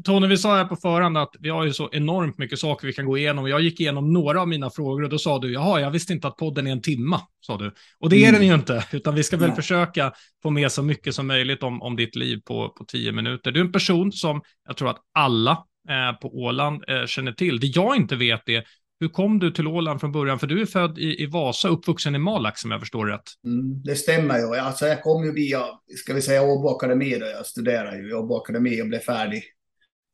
[0.04, 2.92] Tony, vi sa här på förhand att vi har ju så enormt mycket saker vi
[2.92, 3.48] kan gå igenom.
[3.48, 6.28] Jag gick igenom några av mina frågor och då sa du, jaha, jag visste inte
[6.28, 7.74] att podden är en timma, sa du.
[7.98, 8.40] Och det är mm.
[8.40, 9.56] den ju inte, utan vi ska väl ja.
[9.56, 10.12] försöka
[10.42, 13.50] få med så mycket som möjligt om, om ditt liv på, på tio minuter.
[13.50, 15.52] Du är en person som jag tror att alla
[15.88, 17.60] eh, på Åland eh, känner till.
[17.60, 18.64] Det jag inte vet är,
[19.00, 20.38] hur kom du till Åland från början?
[20.38, 23.22] För du är född i, i Vasa, uppvuxen i Malax om jag förstår rätt.
[23.44, 24.56] Mm, det stämmer ju.
[24.56, 25.62] Alltså, jag kom ju via,
[25.96, 27.26] ska vi säga Åbo Akademi då.
[27.26, 29.42] Jag studerade ju i Åbo Akademi och blev färdig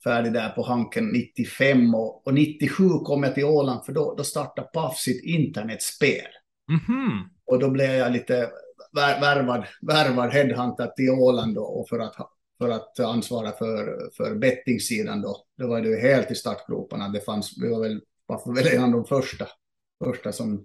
[0.05, 4.25] färdig där på Hanken 95 och, och 97 kom jag till Åland för då, då
[4.25, 6.27] startade Paf sitt internetspel.
[6.69, 7.21] Mm -hmm.
[7.47, 8.51] Och då blev jag lite
[8.95, 12.15] värvad, värvad headhunter till Åland då, och för att,
[12.59, 15.37] för att ansvara för, för bettingsidan då.
[15.59, 17.09] Då var det ju helt i startgroparna.
[17.09, 19.47] Det fanns, vi var väl, var väl en av de första,
[20.05, 20.65] första som,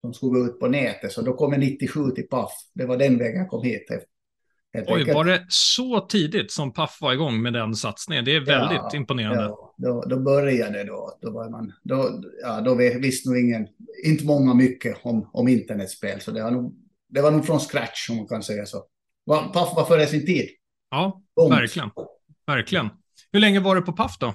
[0.00, 1.12] som skulle gå ut på nätet.
[1.12, 2.52] Så då kom jag 97 till Paf.
[2.74, 3.90] Det var den vägen jag kom hit
[4.74, 8.24] Oj, var det så tidigt som Paff var igång med den satsningen?
[8.24, 9.42] Det är väldigt ja, imponerande.
[9.42, 11.18] Ja, då, då började det då.
[11.20, 13.68] Då, var man, då, ja, då visste nog ingen,
[14.04, 16.20] inte många mycket om, om internetspel.
[16.20, 16.74] Så det var, nog,
[17.08, 18.84] det var nog från scratch om man kan säga så.
[19.26, 20.48] Paff var före sin tid.
[20.90, 21.52] Ja, Långt.
[21.52, 21.90] verkligen.
[22.46, 22.88] Verkligen.
[23.32, 24.34] Hur länge var du på Paff då?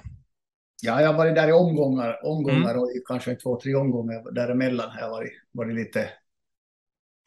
[0.82, 2.82] Ja, jag har varit där i omgångar, omgångar mm.
[2.82, 6.08] och kanske två, tre omgångar däremellan har jag varit, varit lite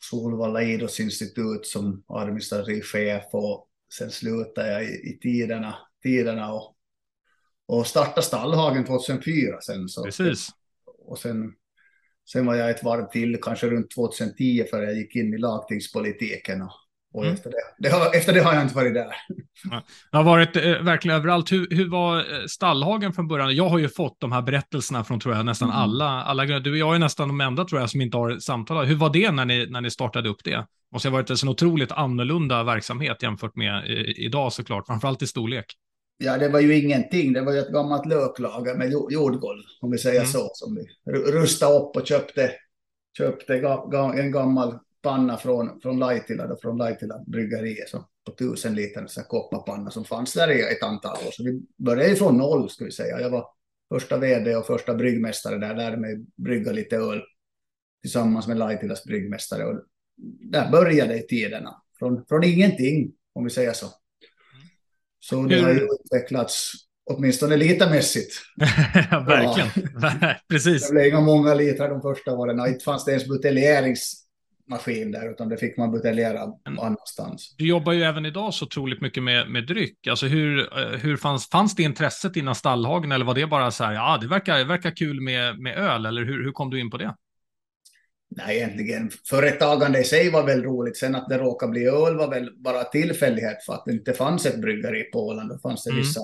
[0.04, 6.76] Solvalla idrottsinstitut som administrativ chef och sen slutade jag i, i tiderna, tiderna och,
[7.66, 9.90] och startade Stallhagen 2004 sen.
[9.90, 10.50] Så, Precis.
[10.86, 11.54] Och sen,
[12.32, 16.62] sen var jag ett varv till, kanske runt 2010, för jag gick in i lagtingspolitiken
[16.62, 16.72] och,
[17.14, 17.34] och mm.
[17.34, 19.08] efter, det, det har, efter det har jag inte varit där.
[20.12, 21.52] Det har varit eh, verkligen överallt.
[21.52, 23.56] Hur, hur var eh, Stallhagen från början?
[23.56, 25.82] Jag har ju fått de här berättelserna från tror jag nästan mm.
[25.82, 26.24] alla.
[26.24, 26.60] alla.
[26.60, 28.90] Du och jag är nästan de enda tror jag som inte har samtalat.
[28.90, 30.66] Hur var det när ni, när ni startade upp det?
[30.94, 35.22] Måste ha varit en så otroligt annorlunda verksamhet jämfört med i, eh, idag såklart, framförallt
[35.22, 35.66] i storlek.
[36.18, 37.34] Ja, det var ju ingenting.
[37.34, 40.32] Det var ju ett gammalt löklager med jordgolv, om vi säger mm.
[40.32, 42.52] så, som vi rustade upp och köpte,
[43.18, 43.54] köpte
[44.16, 49.92] en gammal panna från, från Laitila, från Laitila bryggeriet, så på tusen liter så kopparpanna
[49.92, 51.32] som fanns där i ett antal år.
[51.32, 53.22] Så vi började från noll, ska vi säga.
[53.22, 53.46] Jag var
[53.94, 57.22] första vd och första bryggmästare där, lärde mig brygga lite öl
[58.02, 59.66] tillsammans med Laitilas bryggmästare.
[59.66, 59.84] Och
[60.52, 63.88] där började i tiderna, från, från ingenting, om vi säger så.
[65.20, 66.72] Så det har ju utvecklats
[67.10, 68.34] åtminstone litermässigt.
[69.12, 69.70] ja, verkligen.
[70.02, 70.36] Ja.
[70.50, 70.88] Precis.
[70.88, 72.68] Det blev inga många liter de första åren.
[72.68, 74.26] Inte fanns det ens buteljerings
[74.72, 77.56] maskin där, utan det fick man buteljera annanstans.
[77.58, 80.08] Du jobbar ju även idag så otroligt mycket med, med dryck.
[80.08, 83.84] Alltså hur, eh, hur fanns, fanns det intresset innan Stallhagen eller var det bara så
[83.84, 86.80] här, ja, det verkar, det verkar kul med, med öl, eller hur, hur kom du
[86.80, 87.16] in på det?
[88.36, 89.12] Nej, egentligen.
[89.30, 90.98] Företagande i sig var väl roligt.
[90.98, 94.46] Sen att det råkade bli öl var väl bara tillfällighet för att det inte fanns
[94.46, 95.50] ett bryggeri på Åland.
[95.50, 96.02] Då fanns det mm.
[96.02, 96.22] vissa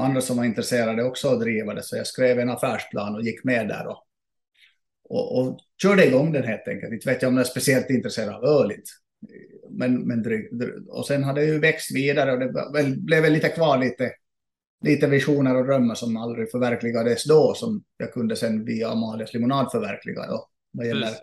[0.00, 1.82] andra som var intresserade också att driva det.
[1.82, 3.86] Så jag skrev en affärsplan och gick med där.
[3.86, 4.04] Och
[5.10, 6.92] och, och körde igång den helt enkelt.
[6.92, 8.72] Inte vet jag om jag är speciellt intresserad av öl.
[9.70, 10.88] Men, men dryg, dryg.
[10.88, 14.12] Och sen har det ju växt vidare och det blev väl lite kvar lite,
[14.84, 19.70] lite visioner och drömmar som aldrig förverkligades då som jag kunde sen via Amalias limonad
[19.72, 21.22] förverkliga då, vad gäller Precis.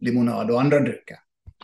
[0.00, 1.16] limonad och andra drycker.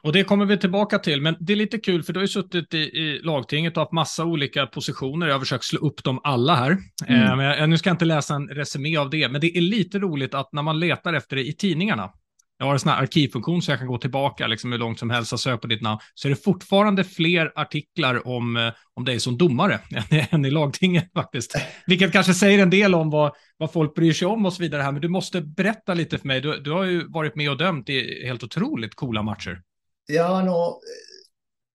[0.03, 2.29] Och det kommer vi tillbaka till, men det är lite kul för du har ju
[2.29, 5.27] suttit i, i lagtinget och haft massa olika positioner.
[5.27, 6.79] Jag har försökt slå upp dem alla här.
[7.07, 7.23] Mm.
[7.23, 9.61] Eh, men jag, nu ska jag inte läsa en resumé av det, men det är
[9.61, 12.11] lite roligt att när man letar efter det i tidningarna,
[12.59, 15.11] jag har en sån här arkivfunktion så jag kan gå tillbaka liksom hur långt som
[15.11, 19.05] helst och söka på ditt namn, så är det fortfarande fler artiklar om, eh, om
[19.05, 19.81] dig som domare
[20.31, 21.55] än i lagtinget faktiskt.
[21.87, 24.83] Vilket kanske säger en del om vad, vad folk bryr sig om och så vidare
[24.83, 26.41] här, men du måste berätta lite för mig.
[26.41, 29.61] Du, du har ju varit med och dömt i helt otroligt coola matcher.
[30.11, 30.81] Ja, no,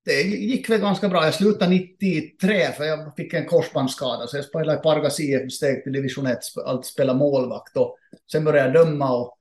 [0.05, 1.25] det gick väl ganska bra.
[1.25, 4.27] Jag slutade 93 för jag fick en korsbandsskada.
[4.27, 7.77] Så jag spelade i Pargas IF, steg till division 1, allt spela målvakt.
[7.77, 7.97] Och
[8.31, 9.37] sen började jag döma och,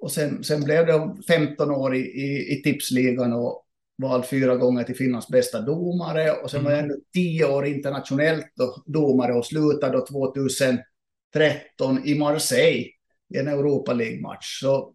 [0.00, 3.62] och sen, sen blev det 15 år i, i, i tipsligan och
[4.02, 6.32] vald fyra gånger till Finlands bästa domare.
[6.32, 6.90] Och sen var jag mm.
[6.90, 12.86] ännu 10 år internationellt då, domare och slutade då 2013 i Marseille
[13.34, 14.60] i en Europa League-match.
[14.60, 14.94] Så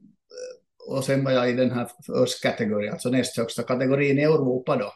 [0.92, 2.46] och sen var jag i den här first
[2.92, 4.94] alltså näst högsta kategorin i Europa då.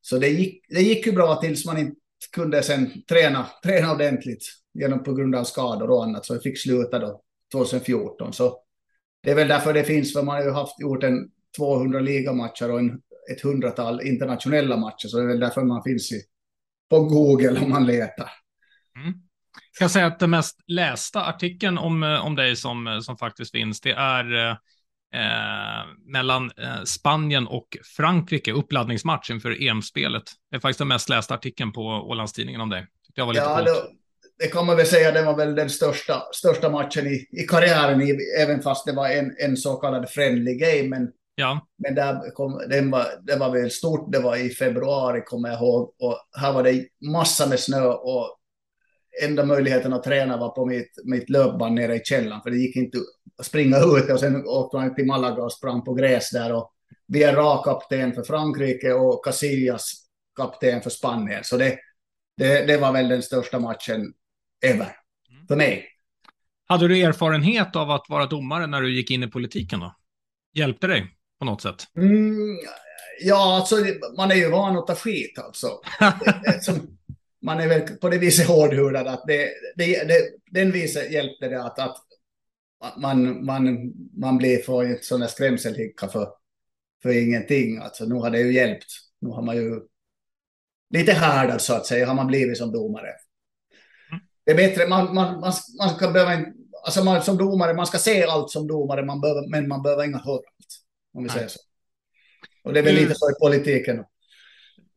[0.00, 1.96] Så det gick, det gick ju bra tills man inte
[2.32, 6.58] kunde sen träna, träna ordentligt genom på grund av skador och annat, så jag fick
[6.58, 8.32] sluta då 2014.
[8.32, 8.58] Så
[9.22, 12.70] det är väl därför det finns, för man har ju haft, gjort en 200 ligamatcher
[12.70, 13.00] och en,
[13.32, 16.22] ett hundratal internationella matcher, så det är väl därför man finns i,
[16.90, 18.30] på Google om man letar.
[18.96, 19.12] Mm.
[19.72, 23.80] Jag kan säga att den mest lästa artikeln om, om dig som, som faktiskt finns,
[23.80, 24.56] det är eh,
[26.06, 30.22] mellan eh, Spanien och Frankrike, uppladdningsmatch inför EM-spelet.
[30.50, 32.86] Det är faktiskt den mest lästa artikeln på Ålandstidningen om dig.
[33.14, 33.72] Det var lite ja, det,
[34.38, 38.02] det kan man väl säga, det var väl den största, största matchen i, i karriären,
[38.02, 40.88] i, även fast det var en, en så kallad friendly game.
[40.88, 41.66] Men, ja.
[41.78, 45.58] men där kom, den var, det var väl stort, det var i februari kommer jag
[45.58, 45.94] ihåg.
[45.98, 48.38] Och här var det massa med snö och
[49.22, 52.76] enda möjligheten att träna var på mitt, mitt löpband nere i källaren, för det gick
[52.76, 52.98] inte
[53.38, 54.10] att springa ut.
[54.10, 56.52] Och sen åkte man till Malaga och sprang på gräs där.
[56.52, 56.72] Och
[57.08, 59.92] Vieira kapten för Frankrike och Casillas
[60.36, 61.44] kapten för Spanien.
[61.44, 61.78] Så det,
[62.36, 64.12] det, det var väl den största matchen
[64.64, 64.96] ever
[65.48, 65.88] för mig.
[66.68, 69.96] Hade du erfarenhet av att vara domare när du gick in i politiken då?
[70.54, 71.84] Hjälpte dig på något sätt?
[71.96, 72.58] Mm,
[73.20, 73.76] ja, alltså
[74.16, 75.68] man är ju van att ta skit alltså.
[77.42, 81.62] man är väl på det viset hårdhudad att det, det, det, den viset hjälpte det
[81.62, 81.96] att, att
[82.96, 86.28] man, man, man blir en sån där skrämselhicka för,
[87.02, 87.78] för ingenting.
[87.78, 88.86] Alltså nu har det ju hjälpt.
[89.20, 89.80] Nu har man ju
[90.90, 93.12] lite härdad så att säga har man blivit som domare.
[94.44, 96.46] Det är bättre, man, man, man, man ska behöva,
[96.84, 100.04] alltså man, som domare, man ska se allt som domare, man behöver, men man behöver
[100.04, 100.82] inte höra allt.
[101.14, 101.58] Om vi säger så.
[102.64, 104.04] Och det är väl lite så i politiken.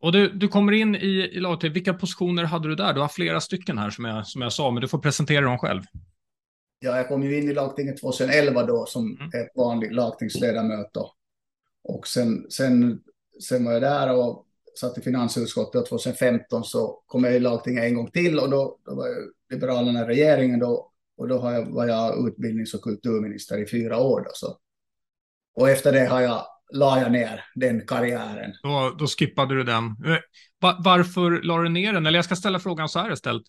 [0.02, 1.76] Och du, du kommer in i, i lagtinget.
[1.76, 2.94] Vilka positioner hade du där?
[2.94, 5.58] Du har flera stycken här som jag, som jag sa, men du får presentera dem
[5.58, 5.82] själv.
[6.80, 9.28] Ja, jag kom ju in i lagtinget 2011 då som mm.
[9.28, 11.00] ett vanligt lagtingsledamöte.
[11.84, 13.02] Och sen, sen,
[13.42, 14.46] sen var jag där och
[14.80, 18.78] satt i finansutskottet och 2015 så kom jag i lagtinget en gång till och då,
[18.86, 19.18] då var jag
[19.50, 23.98] Liberalerna i regeringen då och då har jag, var jag utbildnings och kulturminister i fyra
[23.98, 24.22] år.
[24.22, 24.58] Då, så.
[25.56, 28.54] Och efter det har jag la jag ner den karriären.
[28.64, 29.86] Då, då skippade du den.
[29.86, 30.18] Eh,
[30.80, 32.06] varför la du ner den?
[32.06, 33.44] Eller jag ska ställa frågan så här istället.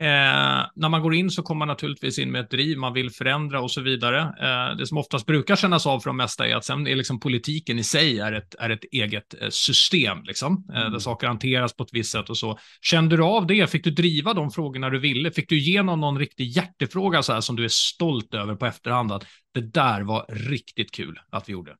[0.00, 3.10] Eh, när man går in så kommer man naturligtvis in med ett driv, man vill
[3.10, 4.20] förändra och så vidare.
[4.20, 7.20] Eh, det som oftast brukar kännas av för de mesta är att sen är liksom
[7.20, 10.92] politiken i sig är ett, är ett eget eh, system, liksom, eh, mm.
[10.92, 12.58] där saker hanteras på ett visst sätt och så.
[12.82, 13.70] Kände du av det?
[13.70, 15.30] Fick du driva de frågorna du ville?
[15.30, 19.12] Fick du igenom någon riktig hjärtefråga så här som du är stolt över på efterhand?
[19.12, 21.74] Att det där var riktigt kul att vi gjorde.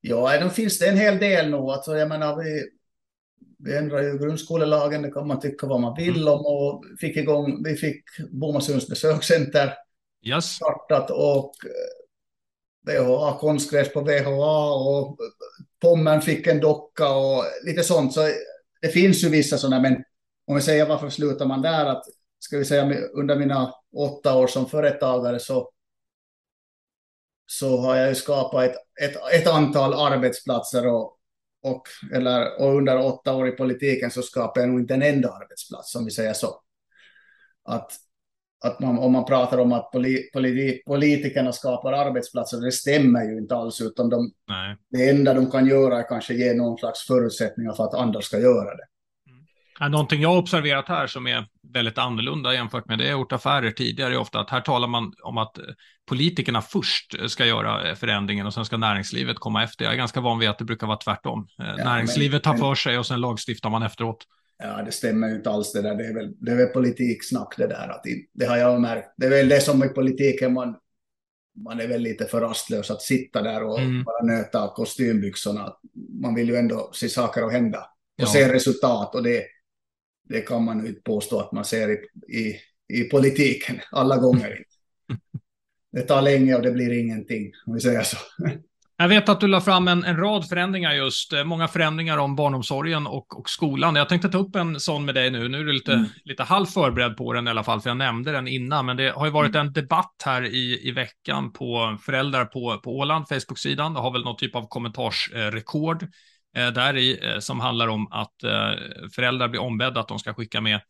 [0.00, 1.56] Ja, då finns det en hel del nu.
[1.56, 2.68] Alltså, jag menar, vi,
[3.58, 6.28] vi ändrade ju grundskolelagen, det kan man tycka vad man vill mm.
[6.28, 6.46] om.
[6.46, 9.74] Och fick igång, vi fick Bomasunds besökscenter
[10.26, 10.44] yes.
[10.44, 11.52] startat och
[12.86, 15.18] VHA, eh, konstgräs på VHA och
[15.80, 18.12] Pommern fick en docka och lite sånt.
[18.12, 18.20] Så
[18.80, 20.04] det finns ju vissa sådana, men
[20.46, 21.86] om vi säger varför slutar man där?
[21.86, 22.04] Att,
[22.38, 25.70] ska vi säga under mina åtta år som företagare så
[27.50, 31.16] så har jag ju skapat ett, ett, ett antal arbetsplatser och,
[31.62, 31.82] och,
[32.12, 35.94] eller, och under åtta år i politiken så skapade jag nog inte en enda arbetsplats,
[35.94, 36.60] om vi säger så.
[37.64, 37.92] Att,
[38.64, 43.38] att man, om man pratar om att poli, politi, politikerna skapar arbetsplatser, det stämmer ju
[43.38, 44.76] inte alls, utan de, Nej.
[44.90, 48.38] det enda de kan göra är kanske ge någon slags förutsättningar för att andra ska
[48.38, 48.84] göra det.
[49.80, 53.70] Någonting jag har observerat här som är väldigt annorlunda jämfört med det jag gjort affärer
[53.70, 55.58] tidigare är ofta att här talar man om att
[56.08, 59.84] politikerna först ska göra förändringen och sen ska näringslivet komma efter.
[59.84, 61.46] Jag är ganska van vid att det brukar vara tvärtom.
[61.62, 64.24] Eh, ja, näringslivet tar för sig och sen lagstiftar man efteråt.
[64.62, 65.94] Ja, det stämmer ju inte alls det där.
[65.94, 67.88] Det är väl, det är väl politiksnack det där.
[67.88, 68.02] Att
[68.34, 69.14] det har jag märkt.
[69.16, 70.76] Det är väl det som i politiken man,
[71.64, 74.04] man är väl lite för rastlös att sitta där och mm.
[74.04, 75.72] bara nöta kostymbyxorna.
[76.22, 77.84] Man vill ju ändå se saker och hända och
[78.16, 78.26] ja.
[78.26, 79.44] se resultat och det
[80.28, 81.98] det kan man inte påstå att man ser i,
[82.38, 82.56] i,
[82.98, 84.58] i politiken alla gånger.
[85.92, 88.16] Det tar länge och det blir ingenting, om vi säger så.
[89.00, 92.36] Jag vet att du la fram en, en, rad förändringar just, eh, många förändringar om
[92.36, 93.96] barnomsorgen och, och skolan.
[93.96, 95.48] Jag tänkte ta upp en sån med dig nu.
[95.48, 96.06] Nu är du lite, mm.
[96.24, 98.86] lite halv förberedd på den i alla fall, för jag nämnde den innan.
[98.86, 99.66] Men det har ju varit mm.
[99.66, 103.94] en debatt här i, i veckan på föräldrar på, på Åland, Facebook-sidan.
[103.94, 106.06] Det har väl någon typ av kommentarsrekord.
[106.56, 108.72] Eh, där i eh, som handlar om att eh,
[109.14, 110.80] föräldrar blir ombedda att de ska skicka med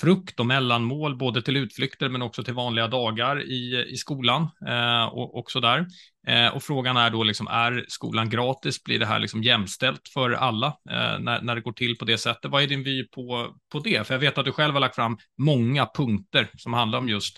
[0.00, 5.04] frukt och mellanmål, både till utflykter men också till vanliga dagar i, i skolan eh,
[5.04, 5.86] och, och så där.
[6.26, 8.84] Eh, och frågan är då liksom, är skolan gratis?
[8.84, 12.18] Blir det här liksom jämställt för alla eh, när, när det går till på det
[12.18, 12.50] sättet?
[12.50, 14.06] Vad är din vy på, på det?
[14.06, 17.36] För jag vet att du själv har lagt fram många punkter som handlar om just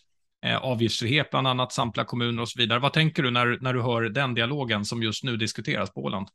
[0.60, 2.78] avgiftsfrihet, bland annat samtliga kommuner och så vidare.
[2.78, 6.28] Vad tänker du när, när du hör den dialogen som just nu diskuteras på Åland?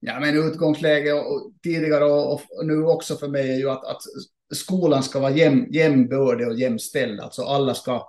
[0.00, 4.02] Ja, men utgångsläge och, tidigare och, och, nu också för mig är ju att, att
[4.54, 7.20] skolan ska vara jäm, jämbördig och jämställd.
[7.20, 8.02] Alltså alla ska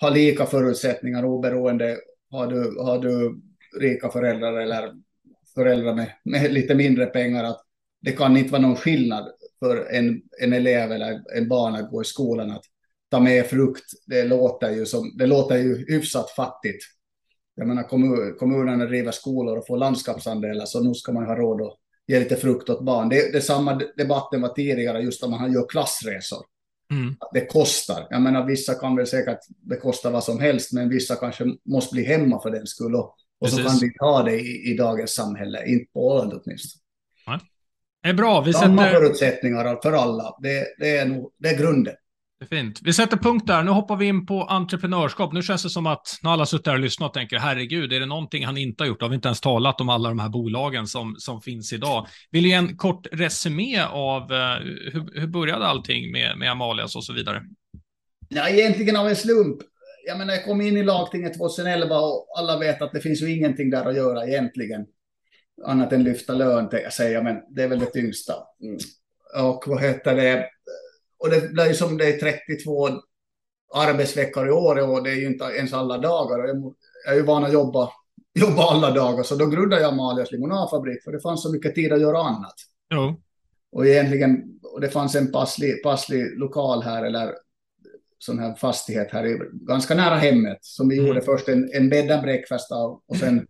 [0.00, 1.98] ha lika förutsättningar oberoende
[2.30, 3.40] har du, har du
[3.80, 4.92] rika föräldrar eller
[5.54, 7.60] föräldrar med, med lite mindre pengar att
[8.02, 9.28] det kan inte vara någon skillnad
[9.58, 12.64] för en, en elev eller en barn att gå i skolan att
[13.10, 13.84] ta med frukt.
[14.06, 16.84] Det låter ju, som, det låter ju hyfsat fattigt.
[17.54, 21.62] Jag menar kommun, kommunerna driver skolor och får landskapsandelar så nu ska man ha råd
[21.62, 23.08] att ge lite frukt åt barn.
[23.08, 26.44] Det, det samma debatten var tidigare just om man gör klassresor.
[26.92, 27.14] Mm.
[27.32, 28.06] det kostar.
[28.10, 32.04] Jag menar vissa kan väl säkert bekosta vad som helst men vissa kanske måste bli
[32.04, 32.94] hemma för den skull.
[32.94, 36.80] Och, och så kan vi ha det i, i dagens samhälle, inte på Åland åtminstone.
[38.02, 38.40] Det är bra.
[38.40, 38.94] Vi Samma sätter...
[38.94, 40.36] förutsättningar för alla.
[40.42, 41.94] Det, det, är nog, det är grunden.
[42.40, 42.80] Det är fint.
[42.82, 43.62] Vi sätter punkt där.
[43.62, 45.32] Nu hoppar vi in på entreprenörskap.
[45.32, 48.00] Nu känns det som att när alla suttit där och lyssnat och tänker herregud, är
[48.00, 49.02] det någonting han inte har gjort?
[49.02, 52.06] Har vi inte ens talat om alla de här bolagen som, som finns idag?
[52.30, 54.38] Vill du ge en kort resumé av uh,
[54.92, 57.42] hur, hur började allting med, med Amalias och så vidare?
[58.28, 59.58] Ja, egentligen av en slump.
[60.06, 63.36] Jag menar, jag kom in i lagtinget 2011 och alla vet att det finns ju
[63.36, 64.86] ingenting där att göra egentligen.
[65.64, 68.34] Annat än lyfta lön, jag säga, men det är väl det tyngsta.
[68.62, 68.78] Mm.
[69.48, 70.46] Och vad heter det?
[71.20, 72.88] Och det blir som det är 32
[73.74, 76.38] arbetsveckor i år och det är ju inte ens alla dagar.
[76.38, 76.74] Jag
[77.08, 77.90] är ju van att jobba,
[78.34, 81.92] jobba alla dagar, så då grundade jag Malias limonadfabrik, för det fanns så mycket tid
[81.92, 82.54] att göra annat.
[82.94, 83.20] Jo.
[83.72, 87.34] Och egentligen, och det fanns en passlig, passlig lokal här, eller
[88.18, 91.08] sån här fastighet här, ganska nära hemmet, som vi mm.
[91.08, 93.46] gjorde först en, en bed and breakfast av, och sen,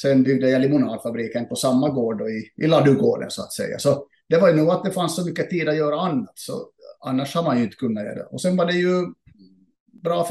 [0.00, 3.78] sen byggde jag limonadfabriken på samma gård då, i, i Ladugården så att säga.
[3.78, 6.70] Så det var ju nog att det fanns så mycket tid att göra annat, så
[7.00, 8.24] annars har man ju inte kunnat göra det.
[8.24, 9.06] Och sen var det ju
[10.02, 10.28] bra,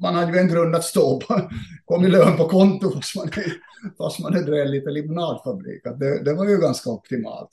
[0.00, 1.50] man hade ju en grund att stå på,
[1.84, 3.30] kom i lön på konto fast man,
[3.98, 5.82] fast man drev lite limonadfabrik.
[5.84, 7.50] Det, det var ju ganska optimalt.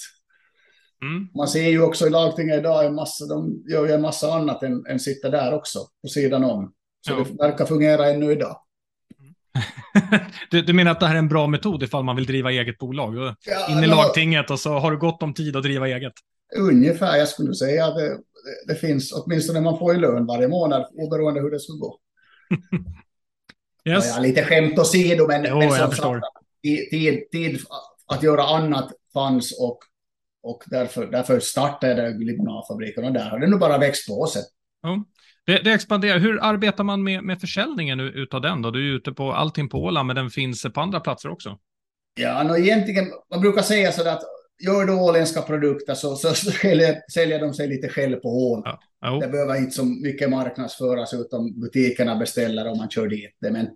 [1.02, 1.28] Mm.
[1.36, 4.64] Man ser ju också i lagtinget idag, en massa, de gör ju en massa annat
[4.64, 6.74] än, än sitta där också på sidan om.
[7.08, 7.24] Så jo.
[7.24, 8.58] det verkar fungera ännu idag.
[10.52, 12.78] du, du, menar att det här är en bra metod ifall man vill driva eget
[12.78, 13.36] bolag?
[13.46, 16.14] Ja, in i lagtinget och så har du gott om tid att driva eget.
[16.58, 18.18] Ungefär, jag skulle säga att det,
[18.68, 22.00] det finns, åtminstone man får ju lön varje månad, oberoende hur det skulle gå.
[23.90, 24.08] yes.
[24.08, 26.24] ja, lite skämt åsido, men, jo, men som sagt,
[26.92, 27.60] tid, tid
[28.08, 29.80] att göra annat fanns och,
[30.44, 34.42] och därför, därför startade limonadfabriken och där har det nu bara växt på sig.
[34.82, 35.06] Ja.
[35.46, 36.20] Det, det, expanderar.
[36.20, 38.72] Hur arbetar man med, med försäljningen utav den då?
[38.72, 41.58] Du är ute på allting på Åland, men den finns på andra platser också.
[42.20, 44.24] Ja, no, egentligen, man brukar säga så att
[44.60, 48.78] gör du åländska produkter så, så säljer, säljer de sig lite själv på Åland.
[49.02, 49.20] Ja.
[49.22, 53.52] Det behöver inte så mycket marknadsföras utan butikerna beställer om man kör dit det.
[53.52, 53.68] Men,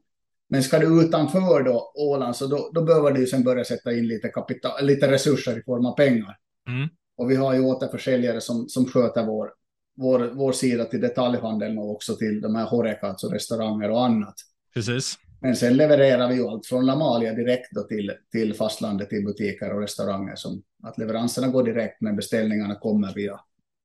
[0.50, 4.08] men ska du utanför då Åland så då, då behöver du sen börja sätta in
[4.08, 6.38] lite, kapital, lite resurser i form av pengar.
[6.67, 6.89] Mm.
[7.17, 9.50] Och vi har ju återförsäljare som, som sköter vår,
[9.98, 14.36] vår, vår sida till detaljhandeln och också till de här horekats och restauranger och annat.
[14.74, 15.17] Precis.
[15.41, 19.74] Men sen levererar vi ju allt från Lamalia direkt då till, till fastlandet till butiker
[19.74, 20.36] och restauranger.
[20.36, 23.39] Som att leveranserna går direkt men beställningarna kommer via,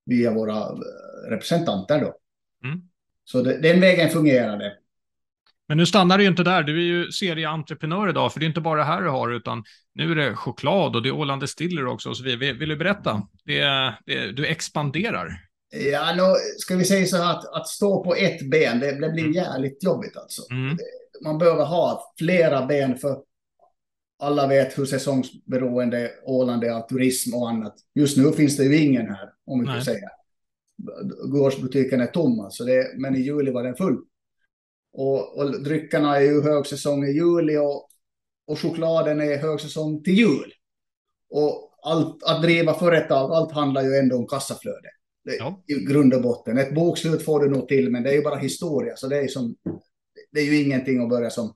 [0.07, 2.15] via våra eh, representanter då.
[2.69, 2.81] Mm.
[3.25, 4.73] Så det, den vägen fungerar det.
[5.69, 6.63] Men nu stannar det ju inte där.
[6.63, 9.65] Du är ju serieentreprenör idag, för det är inte bara det här du har, utan
[9.95, 12.39] nu är det choklad och det är Åland Distiller också och så vidare.
[12.39, 13.23] Vill, vill du berätta?
[13.45, 13.63] Det,
[14.07, 15.49] det, du expanderar.
[15.71, 16.23] Ja, nu
[16.59, 19.33] ska vi säga så här att, att stå på ett ben, det, det blir mm.
[19.33, 20.43] jävligt jobbigt alltså.
[20.53, 20.77] Mm.
[21.25, 23.17] Man behöver ha flera ben för
[24.19, 27.75] alla vet hur säsongsberoende Åland är av turism och annat.
[27.95, 30.09] Just nu finns det ju ingen här, om vi får säga.
[31.33, 33.99] Gårdsbutiken är tom, alltså det, men i juli var den full.
[34.93, 37.89] Och, och dryckerna är ju högsäsong i juli och,
[38.47, 40.53] och chokladen är högsäsong till jul.
[41.31, 44.89] Och allt, att driva företag, allt handlar ju ändå om kassaflöde.
[45.25, 45.63] Det, ja.
[45.67, 46.59] I grund och botten.
[46.59, 48.97] Ett bokslut får du nog till, men det är ju bara historia.
[48.97, 49.57] Så det är som
[50.33, 51.55] det är ju ingenting att börja som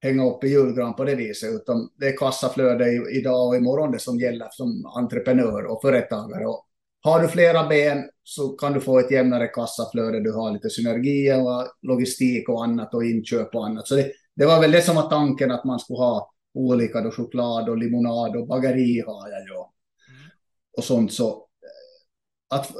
[0.00, 3.98] hänga upp i julgran på det viset, utan det är kassaflöde idag och imorgon det
[3.98, 6.46] som gäller som entreprenör och företagare.
[6.46, 6.66] Och
[7.02, 11.42] har du flera ben så kan du få ett jämnare kassaflöde, du har lite synergier
[11.42, 13.88] och logistik och annat och inköp och annat.
[13.88, 17.10] Så det, det var väl det som var tanken att man skulle ha olika då,
[17.10, 19.54] choklad och limonad och bageri har jag ju.
[19.54, 19.66] Mm.
[20.76, 22.70] Och sånt så eh, att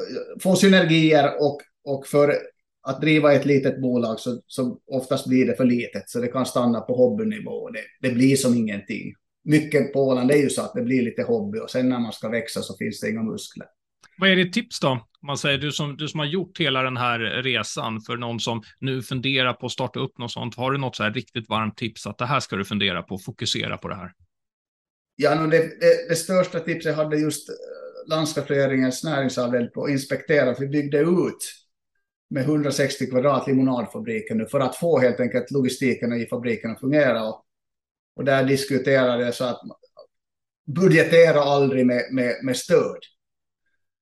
[0.42, 2.36] få synergier och, och för
[2.83, 6.47] att driva ett litet bolag så, så oftast blir det för litet, så det kan
[6.47, 7.70] stanna på hobbynivå.
[7.70, 9.14] Det, det blir som ingenting.
[9.45, 12.12] Mycket på Åland är ju så att det blir lite hobby och sen när man
[12.12, 13.66] ska växa så finns det inga muskler.
[14.18, 15.01] Vad är ditt tips då?
[15.22, 18.62] man säger, du som, du som har gjort hela den här resan för någon som
[18.78, 20.55] nu funderar på att starta upp något sånt.
[20.55, 23.18] Har du något så här riktigt varmt tips att det här ska du fundera på,
[23.18, 24.12] fokusera på det här?
[25.16, 27.55] Ja, det, det, det största tipset hade just eh,
[28.09, 30.55] landskapsregeringens näringsavdelning på att inspektera.
[30.59, 31.39] Vi byggde ut
[32.31, 37.28] med 160 kvadrat limonadfabriken nu för att få helt enkelt logistiken i fabriken att fungera.
[37.28, 37.45] Och,
[38.16, 39.61] och där diskuterade jag så att
[40.66, 42.99] budgetera aldrig med, med, med stöd.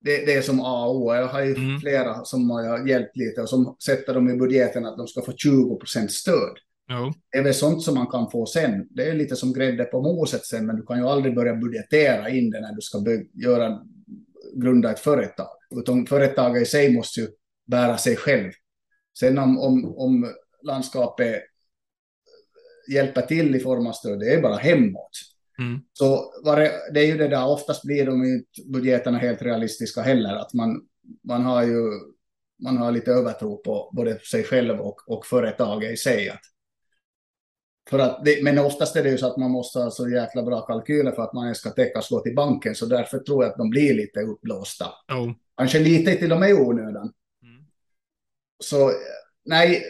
[0.01, 1.15] Det, det är som A och O.
[1.15, 1.81] Jag har ju Mm.
[1.81, 5.33] flera som har hjälpt lite och som sätter dem i budgeten att de ska få
[5.33, 6.57] 20 procent stöd.
[6.91, 7.13] Jo.
[7.33, 8.87] Det är väl sånt som man kan få sen.
[8.91, 12.29] Det är lite som grädde på moset sen, men du kan ju aldrig börja budgetera
[12.29, 12.99] in det när du ska
[13.33, 13.81] göra,
[14.55, 15.49] grunda ett företag.
[15.77, 17.29] Utan företaget i sig måste ju
[17.69, 18.53] bära sig själv.
[19.19, 21.43] Sen om, om, om landskapet
[22.89, 25.11] hjälper till i form av stöd, det är bara hemåt.
[25.59, 25.81] Mm.
[25.93, 30.37] Så det, det är ju det där, oftast blir de inte budgeterna helt realistiska heller.
[30.37, 30.83] Att man,
[31.23, 31.91] man har ju
[32.63, 36.31] man har lite övertro på både sig själv och, och företaget i sig.
[36.31, 36.41] Att,
[37.91, 40.43] för att det, men oftast är det ju så att man måste ha så jäkla
[40.43, 42.75] bra kalkyler för att man ens ska täckas gå till banken.
[42.75, 44.87] Så därför tror jag att de blir lite uppblåsta.
[45.09, 45.35] Jo.
[45.57, 47.13] Kanske lite till och med i onödan.
[48.65, 48.93] Så
[49.45, 49.83] nej,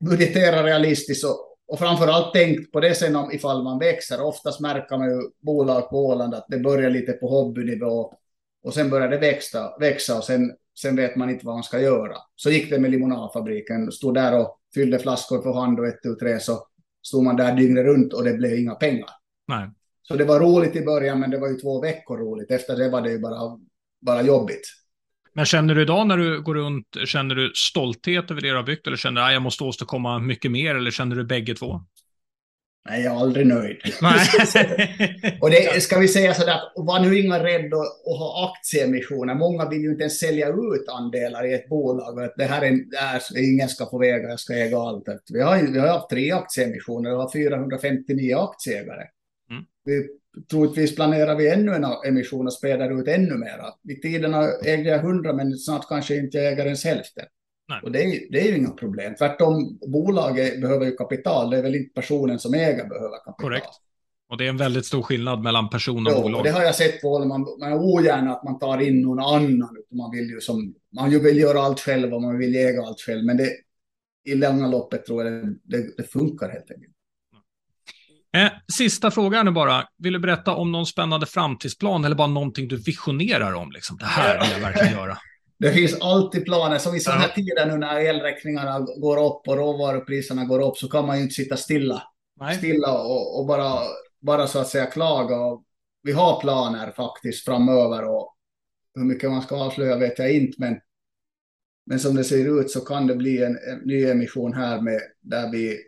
[0.00, 4.22] budgetera realistiskt och, och framför allt tänk på det sen om ifall man växer.
[4.24, 8.14] Oftast märker man ju bolag på Åland att det börjar lite på hobbynivå
[8.62, 11.80] och sen börjar det växa, växa och sen, sen vet man inte vad man ska
[11.80, 12.16] göra.
[12.36, 16.14] Så gick det med limonadfabriken, stod där och fyllde flaskor för hand och ett, tu,
[16.14, 16.66] tre, så
[17.02, 19.10] stod man där dygnet runt och det blev inga pengar.
[19.48, 19.70] Nej.
[20.02, 22.50] Så det var roligt i början, men det var ju två veckor roligt.
[22.50, 23.60] Efter det var det ju bara,
[24.00, 24.66] bara jobbigt.
[25.36, 28.62] Men känner du idag när du går runt, känner du stolthet över det du har
[28.62, 31.80] byggt eller känner du att jag måste åstadkomma mycket mer eller känner du bägge två?
[32.88, 33.76] Nej, jag är aldrig nöjd.
[35.40, 39.34] Och det ska vi säga sådär, att var nu inga rädd att, att ha aktieemissioner.
[39.34, 42.22] Många vill ju inte ens sälja ut andelar i ett bolag.
[42.22, 43.22] Att det här är, det här,
[43.52, 45.04] ingen ska få väga, jag ska äga allt.
[45.32, 49.04] Vi har, vi har haft tre aktieemissioner och har 459 aktieägare.
[49.50, 49.64] Mm.
[49.84, 50.08] Vi,
[50.50, 53.66] troligtvis planerar vi ännu en emission och späder ut ännu mera.
[53.88, 57.24] I tiderna ägde jag 100 men snart kanske inte jag äger ens hälften.
[57.68, 57.80] Nej.
[57.82, 59.14] Och det är, det är ju inga problem.
[59.14, 61.50] Tvärtom, bolaget behöver ju kapital.
[61.50, 63.34] Det är väl inte personen som äger behöver kapital.
[63.50, 63.68] Korrekt.
[64.28, 66.38] Och det är en väldigt stor skillnad mellan person och Jo, bolag.
[66.38, 67.18] och det har jag sett på.
[67.24, 69.76] Man, man är ogärna att man tar in någon annan.
[69.92, 73.24] Man vill ju som, man vill göra allt själv och man vill äga allt själv.
[73.24, 73.50] Men det,
[74.24, 76.95] i långa loppet tror jag det, det, det funkar helt enkelt.
[78.36, 79.88] Eh, sista frågan nu bara.
[79.98, 83.72] Vill du berätta om någon spännande framtidsplan eller bara någonting du visionerar om?
[83.72, 83.96] Liksom?
[83.96, 85.18] Det här vill jag verkligen göra.
[85.58, 86.78] Det finns alltid planer.
[86.78, 90.88] Som i sådana här tider nu när elräkningarna går upp och råvarupriserna går upp så
[90.88, 92.02] kan man ju inte sitta stilla.
[92.40, 92.56] Nej.
[92.56, 93.78] stilla och, och bara,
[94.20, 95.36] bara så att säga klaga.
[95.36, 95.64] Och
[96.02, 98.36] vi har planer faktiskt framöver och
[98.94, 100.56] hur mycket man ska avslöja vet jag inte.
[100.58, 100.80] Men,
[101.86, 105.00] men som det ser ut så kan det bli en, en ny emission här med,
[105.20, 105.78] där vi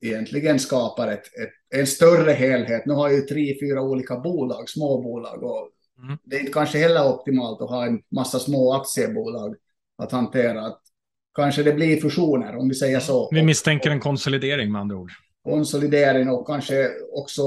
[0.00, 2.86] egentligen skapar ett, ett, en större helhet.
[2.86, 5.42] Nu har ju tre, fyra olika bolag, små bolag.
[5.42, 5.70] Och
[6.02, 6.18] Mm.
[6.24, 9.56] Det är inte kanske heller optimalt att ha en massa små aktiebolag
[9.98, 10.66] att hantera.
[10.66, 10.80] Att
[11.34, 13.28] kanske det blir fusioner, om vi säger så.
[13.32, 15.10] Vi misstänker en konsolidering med andra ord.
[15.44, 17.42] konsolidering och kanske också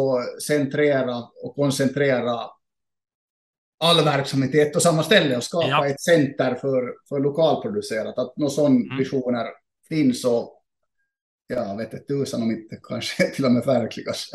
[0.47, 2.39] centrera och koncentrera
[3.79, 5.87] all verksamhet i ett och samma ställe och skapa Ja.
[5.87, 8.17] ett center för, för lokalproducerat.
[8.17, 8.97] Att några sådana Mm.
[8.97, 9.47] visioner
[9.89, 10.58] finns och
[11.53, 14.29] jag vet inte tusan om inte kanske till och med verkligas.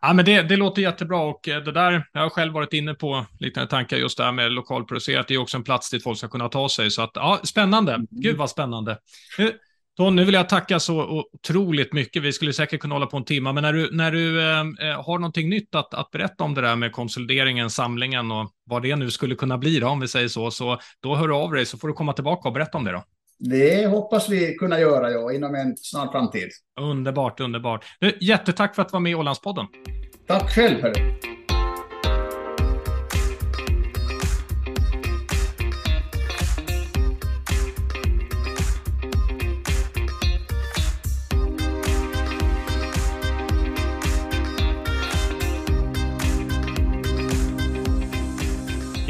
[0.00, 2.94] Ja, men det, det låter jättebra och eh, det där, jag har själv varit inne
[2.94, 5.28] på liknande tankar just det här med lokalproducerat.
[5.28, 6.90] Det är också en plats dit folk ska kunna ta sig.
[6.90, 7.98] Så att, ja, spännande.
[8.10, 8.98] Gud vad spännande.
[9.38, 9.52] Nu,
[9.98, 12.22] Ton, nu vill jag tacka så otroligt mycket.
[12.22, 15.04] Vi skulle säkert kunna hålla på en timme, men när du, när du eh, eh,
[15.04, 18.96] har någonting nytt att, att berätta om det där med konsolideringen, samlingen och vad det
[18.96, 21.66] nu skulle kunna bli då, om vi säger så, så då hör du av dig
[21.66, 23.04] så får du komma tillbaka och berätta om det då.
[23.38, 26.48] Det hoppas vi kunna göra ja, inom en snar framtid.
[26.80, 27.84] Underbart, underbart.
[28.00, 29.66] Du, jättetack för att du var med i Ålandspodden.
[30.26, 30.82] Tack själv.
[30.82, 31.27] Hörru.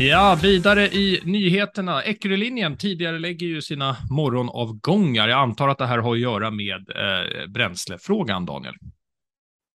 [0.00, 2.02] Ja, vidare i nyheterna.
[2.02, 5.28] Eckerölinjen tidigare lägger ju sina morgonavgångar.
[5.28, 8.74] Jag antar att det här har att göra med eh, bränslefrågan, Daniel.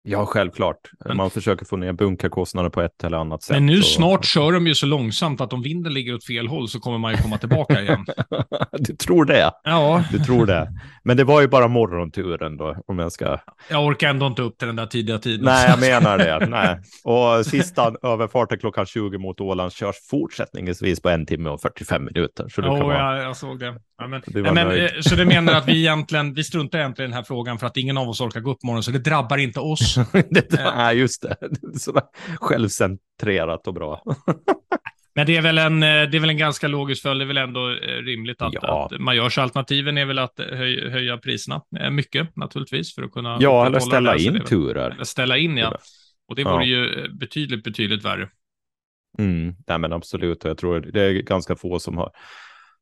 [0.04, 0.76] Ja, självklart.
[1.04, 3.56] Men- Man försöker få ner bunkerkostnader på ett eller annat sätt.
[3.56, 6.48] Men nu och- snart kör de ju så långsamt att om vinden ligger åt fel
[6.48, 8.04] håll så kommer man ju komma tillbaka igen.
[8.78, 9.50] du tror det?
[9.64, 10.68] Ja, Du tror det?
[11.04, 13.38] Men det var ju bara morgonturen då, om jag ska...
[13.70, 15.44] jag orkar ändå inte upp till den där tidiga tiden.
[15.44, 16.46] Nej, jag menar det.
[16.46, 16.78] Nej.
[17.04, 22.48] Och sista överfarten klockan 20 mot Åland körs fortsättningsvis på en timme och 45 minuter.
[22.48, 23.16] Så du kan Jo, vara...
[23.16, 23.74] jag, jag såg det.
[24.02, 27.10] Ja, men, Du ja, men, eh, så det menar att vi egentligen, vi struntar egentligen
[27.10, 28.98] i den här frågan för att ingen av oss orkar gå upp morgonen, så det
[28.98, 29.94] drabbar inte oss.
[30.30, 31.36] det, nej, just det.
[31.78, 32.02] Sådär
[32.36, 34.02] självcentrerat och bra.
[35.14, 37.20] Men det är väl en, eh, det är väl en ganska logisk följd.
[37.20, 38.90] Det är väl ändå eh, rimligt att, Ja.
[38.92, 39.40] att man gör så.
[39.40, 43.66] Alternativen är väl att eh, höj, höja priserna eh, mycket naturligtvis för att kunna Ja,
[43.66, 44.30] eller ställa det.
[44.30, 44.90] Det in turer.
[44.90, 45.78] Eller ställa in, ja.
[46.28, 46.78] Och det vore ja.
[46.78, 48.28] ju betydligt, betydligt värre.
[49.18, 52.10] Mm, nej men absolut, och jag tror det är ganska få som har,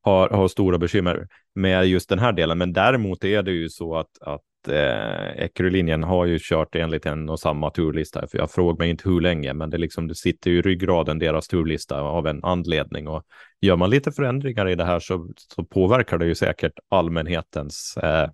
[0.01, 2.57] har, har stora bekymmer med just den här delen.
[2.57, 7.29] Men däremot är det ju så att, att eh, Eckerölinjen har ju kört enligt en
[7.29, 8.27] och samma turlista.
[8.27, 11.19] För jag frågar mig inte hur länge, men det, liksom, det sitter ju i ryggraden
[11.19, 13.07] deras turlista av en anledning.
[13.07, 13.23] Och
[13.61, 18.29] gör man lite förändringar i det här så, så påverkar det ju säkert allmänhetens, eh,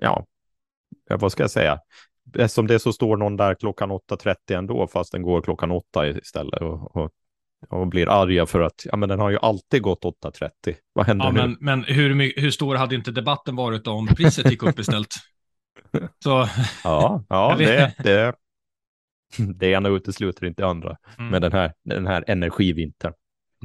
[0.00, 0.26] ja,
[1.10, 1.78] vad ska jag säga,
[2.34, 6.62] eftersom det så står någon där klockan 8.30 ändå, fast den går klockan 8 istället.
[6.62, 7.10] Och, och,
[7.68, 10.50] och blir arga för att ja, men den har ju alltid gått 8.30.
[10.92, 11.40] Vad händer ja, nu?
[11.40, 15.14] Men, men hur, hur stor hade inte debatten varit om priset gick upp istället?
[16.24, 16.48] Så...
[16.84, 18.34] Ja, ja det, det,
[19.54, 21.30] det ena utesluter inte det andra mm.
[21.30, 23.12] med den här, den här energivintern.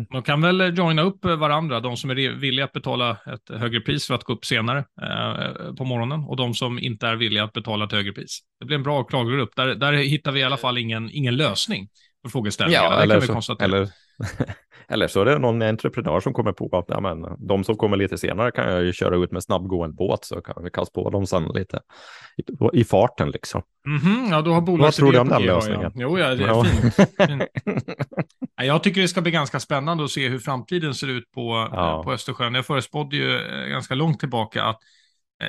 [0.10, 4.08] De kan väl joina upp varandra, de som är villiga att betala ett högre pris
[4.08, 7.54] för att gå upp senare eh, på morgonen och de som inte är villiga att
[7.54, 8.40] betala ett högre pris.
[8.60, 9.56] Det blir en bra klaggrupp.
[9.56, 11.90] Där, där hittar vi i alla fall ingen, ingen lösning
[12.24, 12.84] på frågeställningen.
[12.84, 13.90] Ja, eller, så, eller,
[14.88, 17.98] eller så är det någon entreprenör som kommer på att ja, men, de som kommer
[17.98, 21.10] lite senare kan jag ju köra ut med snabbgående båt så kan vi kasta på
[21.10, 21.80] dem sen lite
[22.38, 23.62] i, i farten liksom.
[23.88, 25.82] Mm -hmm, ja, då har Vad tror du om den lösningen?
[25.82, 25.92] Ja.
[25.96, 26.64] Jo, ja, det är ja.
[26.64, 26.96] fint.
[26.96, 27.44] fint.
[28.62, 32.04] Jag tycker det ska bli ganska spännande att se hur framtiden ser ut på, ja.
[32.04, 32.56] på Östersjön.
[32.56, 34.80] Jag förespådde ju eh, ganska långt tillbaka att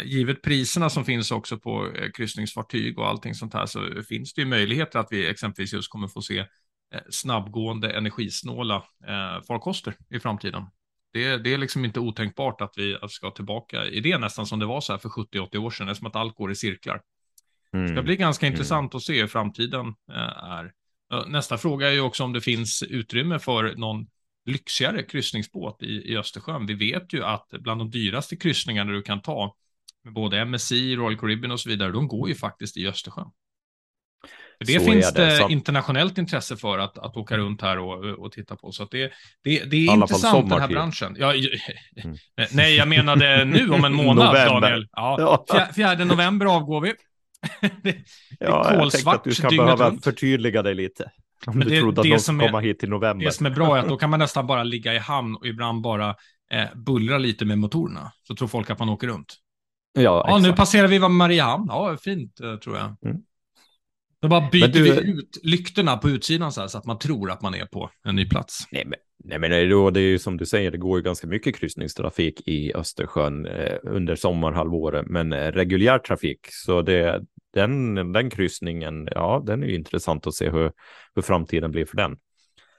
[0.05, 4.41] givet priserna som finns också på eh, kryssningsfartyg och allting sånt här så finns det
[4.41, 6.45] ju möjligheter att vi exempelvis just kommer få se
[7.11, 8.85] snabbgående energisnåla
[9.49, 10.63] farkoster i framtiden.
[11.13, 14.67] Det, det är liksom inte otänkbart att vi ska tillbaka i det nästan som det
[14.67, 17.01] var så här för 70-80 år sedan, eftersom att allt går i cirklar.
[17.73, 17.87] Mm.
[17.87, 18.55] Det ska bli ganska mm.
[18.55, 19.95] intressant att se hur framtiden
[20.43, 20.73] är.
[21.27, 24.07] Nästa fråga är ju också om det finns utrymme för någon
[24.45, 26.67] lyxigare kryssningsbåt i, i Östersjön.
[26.67, 29.57] Vi vet ju att bland de dyraste kryssningarna du kan ta
[30.05, 33.31] med både MSC, Royal Caribbean och så vidare, de går ju faktiskt i Östersjön.
[34.59, 38.05] För det så finns det, det internationellt intresse för att, att åka runt här och,
[38.05, 38.73] och titta på.
[38.73, 39.13] Så det,
[39.45, 41.17] det, det är intressant den här branschen.
[41.19, 42.17] Ja, mm.
[42.53, 44.89] Nej, jag menade nu om en månad, Daniel.
[44.93, 45.47] Ja,
[45.77, 46.95] 4 november avgår vi.
[47.83, 47.97] det,
[48.41, 50.05] ja, jag tänkte att du ska behöva runt.
[50.05, 51.11] förtydliga dig lite.
[51.47, 53.27] Om Men du det, trodde att de skulle komma hit i november.
[53.27, 55.47] Det som är bra är att då kan man nästan bara ligga i hamn och
[55.47, 56.15] ibland bara
[56.51, 58.13] eh, bullra lite med motorerna.
[58.23, 59.37] Så tror folk att man åker runt.
[59.93, 61.67] Ja, ja nu passerar vi Mariehamn.
[61.69, 62.97] Ja, fint eh, tror jag.
[63.05, 63.23] Mm.
[64.21, 64.83] Då bara byter du...
[64.83, 67.91] vi ut lyktorna på utsidan så, här, så att man tror att man är på
[68.05, 68.59] en ny plats.
[68.73, 71.57] Nej, men, nej, men det är ju som du säger, det går ju ganska mycket
[71.57, 77.25] kryssningstrafik i Östersjön eh, under sommarhalvåret, men eh, reguljär trafik, så det,
[77.55, 80.73] den, den kryssningen, ja, den är ju intressant att se hur,
[81.15, 82.17] hur framtiden blir för den.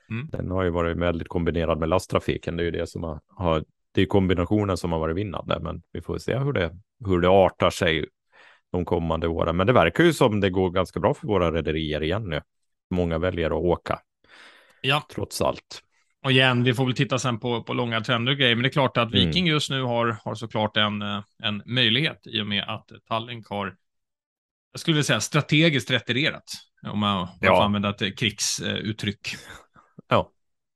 [0.10, 0.28] Mm.
[0.32, 3.64] Den har ju varit väldigt kombinerad med lasttrafiken, det är ju det som har, har
[3.94, 6.72] det är kombinationen som har varit vinnande, men vi får se hur det,
[7.06, 8.06] hur det artar sig
[8.72, 9.58] de kommande åren.
[9.58, 12.42] Men det verkar ju som det går ganska bra för våra rederier igen nu.
[12.90, 14.00] Många väljer att åka.
[14.82, 15.04] Ja.
[15.14, 15.84] Trots allt.
[16.24, 18.70] Och igen, vi får väl titta sen på, på långa trender och grejer, men det
[18.70, 19.26] är klart att mm.
[19.26, 23.48] Viking just nu har, har såklart en, eh, en möjlighet i och med att Tallink
[23.48, 23.76] har,
[24.72, 26.44] jag skulle vilja säga strategiskt retirerat,
[26.88, 27.56] om man ja.
[27.56, 29.36] får använda ett krigsuttryck.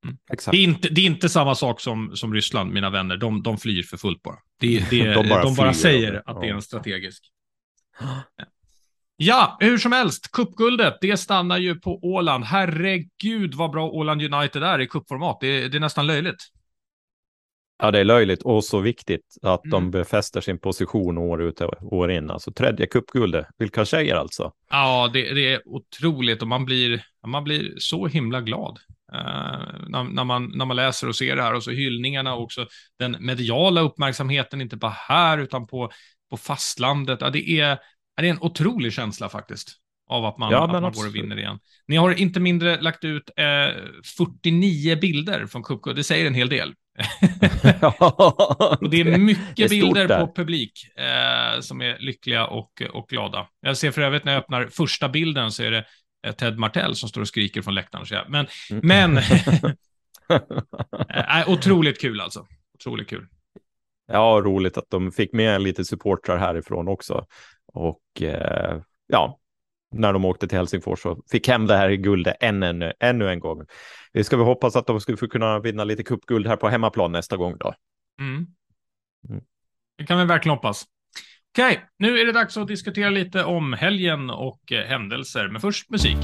[0.06, 0.18] Mm.
[0.52, 3.18] Det är, inte, det är inte samma sak som, som Ryssland, mina vänner.
[3.18, 4.38] De, de flyr för fullt bara.
[4.60, 7.32] Det, det, de bara, de bara säger att det är en strategisk.
[9.18, 12.44] Ja, hur som helst, cupguldet, det stannar ju på Åland.
[12.44, 15.38] Herregud vad bra Åland United är i cupformat.
[15.42, 16.52] Det, det är nästan löjligt.
[17.78, 19.72] Ja, det är löjligt och så viktigt att mm.
[19.72, 22.32] de befäster sin position år ut och år in.
[22.32, 23.48] Alltså tredje cupguldet.
[23.58, 24.52] Vilka tjejer alltså.
[24.70, 28.80] Ja, det, det, är otroligt och man blir, man blir så himla glad.
[29.14, 32.44] Uh, när, när, man, när man läser och ser det här och så hyllningarna och
[32.44, 32.68] också
[33.00, 35.92] den mediala uppmärksamheten, inte bara här utan på
[36.30, 37.22] på fastlandet.
[37.22, 37.78] Ja, det, är,
[38.18, 39.70] det är en otrolig känsla faktiskt
[40.10, 41.60] av att man, ja, att man går och vinner igen.
[41.88, 43.84] Ni har inte mindre lagt ut eh,
[44.18, 45.94] 49 bilder från Cupco.
[45.94, 46.70] Det säger en hel del.
[48.80, 50.20] och det är mycket det är bilder där.
[50.20, 53.48] på publik eh, som är lyckliga och, och glada.
[53.62, 55.84] Jag ser för övrigt när jag öppnar första bilden så är det eh,
[56.32, 58.06] Ted Martell som står och skriker från läktaren.
[58.06, 58.82] Så men, mm.
[58.84, 59.18] men
[61.10, 62.48] äh, otroligt kul alltså.
[62.74, 63.28] Otroligt kul.
[64.08, 67.26] Ja, roligt att de fick med lite supportrar härifrån också.
[67.74, 69.40] Och eh, ja,
[69.92, 73.40] när de åkte till Helsingfors och fick hem det här guldet än, ännu, ännu en
[73.40, 73.66] gång.
[74.14, 77.12] Vi ska väl hoppas att de skulle få kunna vinna lite cupguld här på hemmaplan
[77.12, 77.74] nästa gång då.
[78.20, 78.48] Mm.
[79.30, 79.44] Mm.
[79.98, 80.86] Det kan vi verkligen hoppas.
[81.58, 85.90] Okej, nu är det dags att diskutera lite om helgen och eh, händelser, men först
[85.90, 86.18] musik.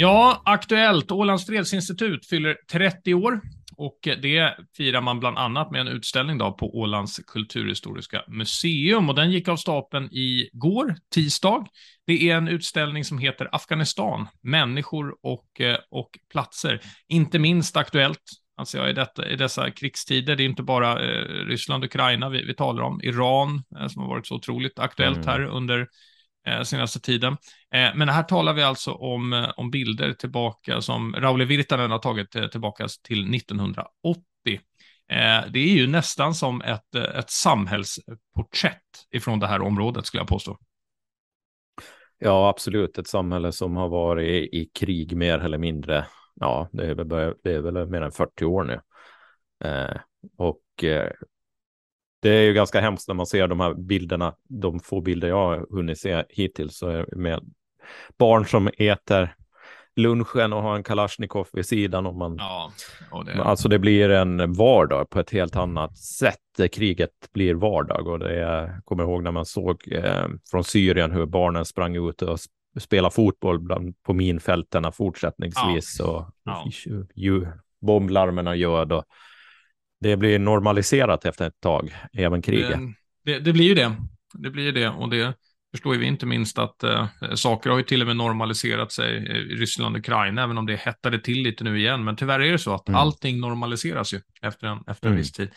[0.00, 1.10] Ja, aktuellt.
[1.10, 3.40] Ålands fredsinstitut fyller 30 år
[3.76, 9.14] och det firar man bland annat med en utställning då på Ålands kulturhistoriska museum och
[9.14, 11.66] den gick av stapeln i går, tisdag.
[12.06, 16.80] Det är en utställning som heter Afghanistan, människor och, eh, och platser.
[17.08, 18.22] Inte minst aktuellt
[18.56, 22.28] Alltså jag, i, detta, i dessa krigstider, det är inte bara eh, Ryssland och Ukraina
[22.28, 25.28] vi, vi talar om, Iran eh, som har varit så otroligt aktuellt mm.
[25.28, 25.86] här under eh,
[26.48, 27.32] Eh, senaste tiden.
[27.74, 31.98] Eh, men här talar vi alltså om, eh, om bilder tillbaka som Rauli Virtanen har
[31.98, 34.60] tagit tillbaka till 1980.
[35.52, 40.58] det är ju nästan som ett, ett samhällsporträtt ifrån det här området skulle jag påstå.
[42.18, 42.98] Ja, absolut.
[42.98, 46.06] Ett samhälle som har varit i, i krig mer eller mindre
[46.40, 48.80] ja, det är väl, det är väl mer än 40 år nu.
[49.68, 49.96] Eh,
[50.36, 51.12] och eh,
[52.20, 55.36] det är ju ganska hemskt när man ser de här bilderna, de få bilder jag
[55.36, 56.82] har hunnit se hittills,
[57.16, 57.40] med
[58.18, 59.34] barn som äter
[59.98, 62.06] lunchen och har en Kalashnikov vid sidan.
[62.06, 62.72] Och man, ja,
[63.10, 63.42] och det...
[63.42, 66.72] Alltså det blir en vardag på ett helt annat sätt.
[66.72, 71.26] Kriget blir vardag och det är, kommer ihåg när man såg eh, från Syrien hur
[71.26, 72.38] barnen sprang ut och
[72.80, 75.96] spela fotboll bland, på minfältena fortsättningsvis.
[75.98, 76.32] Ja.
[76.44, 76.72] Och
[77.14, 77.40] ja.
[77.80, 79.04] Bomblarmerna göd och
[80.00, 82.78] det blir normaliserat efter ett tag, även kriget.
[83.24, 83.96] Det, det, det, blir ju det.
[84.32, 85.34] Det blir ju det och det
[85.70, 89.56] förstår vi inte minst att äh, saker har ju till och med normaliserat sig i
[89.56, 92.04] Ryssland och Ukraina, även om det hettade till lite nu igen.
[92.04, 93.00] Men tyvärr är det så att mm.
[93.00, 95.18] allting normaliseras ju efter en, efter en mm.
[95.18, 95.50] viss tid.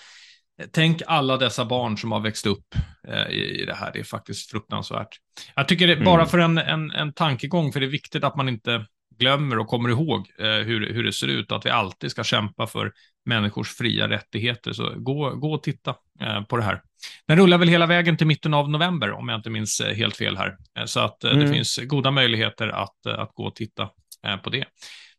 [0.71, 2.75] Tänk alla dessa barn som har växt upp
[3.07, 3.91] eh, i, det här.
[3.93, 5.17] Det är faktiskt fruktansvärt.
[5.55, 6.27] Jag tycker det, bara mm.
[6.27, 8.85] för en, en, en tankegång, för det är viktigt att man inte
[9.19, 12.67] glömmer och kommer ihåg eh, hur, hur det ser ut att vi alltid ska kämpa
[12.67, 12.91] för
[13.25, 14.73] människors fria rättigheter.
[14.73, 16.81] Så gå, gå och titta eh, på det här.
[17.27, 20.17] Den rullar väl hela vägen till mitten av november, om jag inte minns eh, helt
[20.17, 20.57] fel här.
[20.79, 21.39] Eh, så att mm.
[21.39, 23.89] det finns goda möjligheter att, att gå och titta
[24.43, 24.65] på det.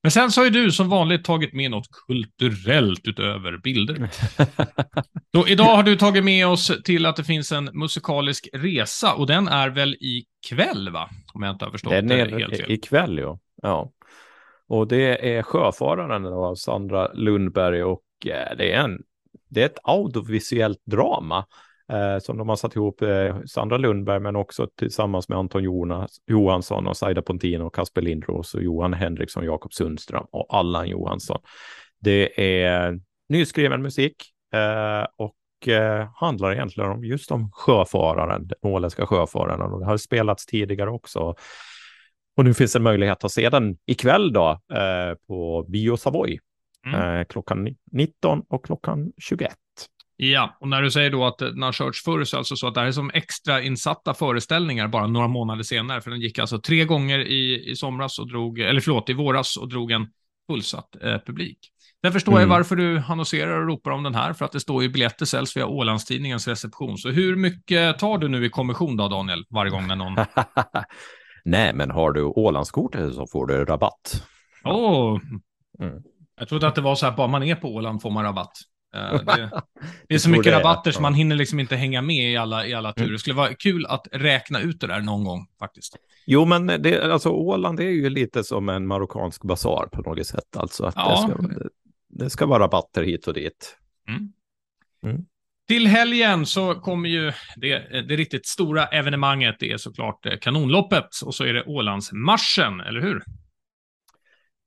[0.03, 4.11] Men sen så har ju du som vanligt tagit med något kulturellt utöver bilder.
[5.35, 9.27] Så idag har du tagit med oss till att det finns en musikalisk resa och
[9.27, 11.11] den är väl ikväll, va?
[11.35, 12.73] Om jag inte har förstått den är det helt fel.
[12.73, 13.39] Ikväll, ja.
[13.63, 13.93] ja.
[14.73, 19.03] Och det är Sjöfararen av Sandra Lundberg och eh, det är, en,
[19.49, 21.47] det är ett audiovisuellt drama
[21.93, 26.17] eh, som de har satt ihop, eh, Sandra Lundberg, men också tillsammans med Anton Jonas,
[26.27, 31.39] Johansson och Saida Pontino, Kasper Lindros och Johan Henriksson, Jakob Sundström och Allan Johansson.
[32.01, 34.17] Det är nyskriven musik
[34.55, 39.73] eh, och eh, handlar egentligen om just om sjöfararen, den åländska sjöfararen.
[39.73, 41.35] Och det har spelats tidigare också.
[42.37, 46.39] Och nu finns det möjlighet att se den ikväll då eh, på Bio Savoy.
[46.87, 47.19] Mm.
[47.19, 49.55] Eh, klockan 19 och klockan 21.
[50.17, 52.57] Ja, och när du säger då att den har körts förr så är det alltså
[52.57, 56.21] så att det här är som extra insatta föreställningar bara några månader senare, för den
[56.21, 59.91] gick alltså tre gånger i, i somras och drog, eller förlåt, i våras och drog
[59.91, 60.07] en
[60.51, 61.59] fullsatt eh, publik.
[62.05, 62.43] Sen förstår mm.
[62.43, 65.27] jag varför du annonserar och ropar om den här, för att det står ju biljetter
[65.27, 66.99] säljs via Ålandstidningens reception.
[66.99, 70.15] Så hur mycket tar du nu i kommission då, Daniel, varje gång när någon...
[71.45, 74.23] Nej, men har du Ålandskortet så får du rabatt.
[74.65, 75.15] Åh!
[75.15, 75.21] Oh.
[75.79, 76.03] Mm.
[76.37, 78.53] Jag trodde att det var så här, bara man är på Åland får man rabatt.
[78.95, 79.51] Eh, det,
[80.09, 82.75] det, är så mycket rabatter så man hinner liksom inte hänga med i alla, i
[82.75, 83.13] alla turer.
[83.13, 85.97] Det skulle vara kul att räkna ut det där någon gång faktiskt.
[86.27, 90.57] Jo, men det, alltså Åland är ju lite som en marockansk basar på något sätt.
[90.57, 91.11] Alltså att ja.
[91.11, 91.69] det, ska, det,
[92.09, 93.77] det, ska vara rabatter hit och dit.
[94.09, 94.33] Mm.
[95.05, 95.25] Mm.
[95.69, 99.57] Till helgen så kommer ju det, det riktigt stora evenemanget.
[99.59, 103.23] Det är såklart eh, kanonloppet och så är det Ålandsmarschen, eller hur?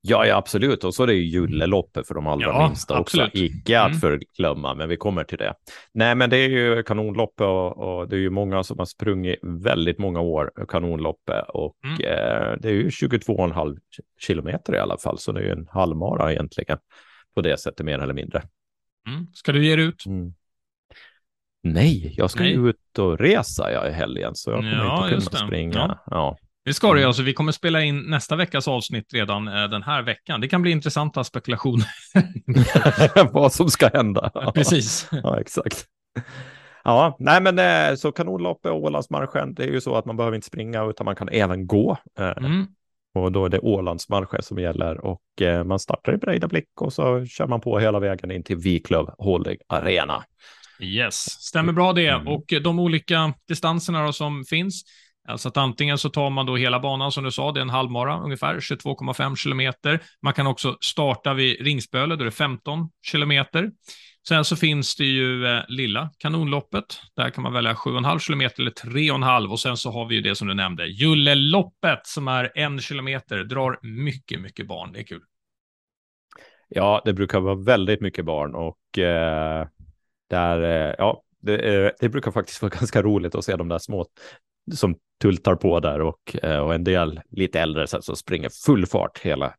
[0.07, 0.83] Ja, ja, absolut.
[0.83, 3.27] Och så är det ju julleloppet för de allra ja, minsta absolut.
[3.27, 3.37] också.
[3.37, 3.99] Icke att mm.
[3.99, 5.53] förglömma, men vi kommer till det.
[5.93, 9.39] Nej, men det är ju kanonloppet och, och, det är ju många som har sprungit
[9.41, 11.93] väldigt många år kanonloppet och mm.
[11.93, 13.77] eh, det är ju 22,5
[14.19, 16.77] kilometer i alla fall, så det är ju en halvmara egentligen
[17.35, 18.43] på det sättet mer eller mindre.
[19.07, 19.27] Mm.
[19.33, 20.05] Ska du ge dig ut?
[20.05, 20.33] Mm.
[21.66, 22.51] Nej, jag ska Nej.
[22.51, 25.78] ju ut och resa jag i helgen, så jag kommer ja, inte kunna springa.
[25.78, 25.99] Ja.
[26.05, 26.38] ja.
[26.66, 27.24] Det ska det alltså.
[27.24, 30.41] Vi kommer spela in nästa veckas avsnitt redan eh, den här veckan.
[30.41, 31.88] Det kan bli intressanta spekulationer.
[33.34, 34.32] Vad som ska hända.
[34.34, 35.09] Ja, precis.
[35.11, 35.86] Ja, exakt.
[36.84, 40.36] Ja, nej men eh, så kanonloppet och Ålandsmarschen, det är ju så att man behöver
[40.36, 41.97] inte springa utan man kan även gå.
[42.20, 42.66] Eh, mm.
[43.13, 45.22] Och då är det Ålandsmarschen som gäller och
[45.66, 49.57] man startar i Breidablick och så kör man på hela vägen in till Viklöv Holding
[49.68, 50.24] Arena.
[50.80, 52.07] Yes, stämmer bra det.
[52.07, 52.28] Mm.
[52.28, 54.84] Och de olika distanserna som finns,
[55.28, 57.69] Alltså att antingen så tar man då hela banan som du sa, det är en
[57.69, 59.99] halvmara ungefär, 22,5 kilometer.
[60.21, 63.71] Man kan också starta vid Ringspöle, då är det 15 kilometer.
[64.28, 66.86] Sen så finns det ju eh, lilla kanonloppet.
[67.15, 70.36] Där kan man välja 7,5 kilometer eller 3,5 och sen så har vi ju det
[70.36, 74.91] som du nämnde, Julleloppet som är en kilometer, drar mycket, mycket barn.
[74.93, 75.21] Det är kul.
[76.67, 79.67] Ja, det brukar vara väldigt mycket barn och eh,
[80.30, 83.78] där, eh, ja, det, eh, det, brukar faktiskt vara ganska roligt att se de där
[83.78, 84.05] små
[84.73, 89.19] som tultar på där och, eh, och en del lite äldre som springer full fart
[89.19, 89.53] hela,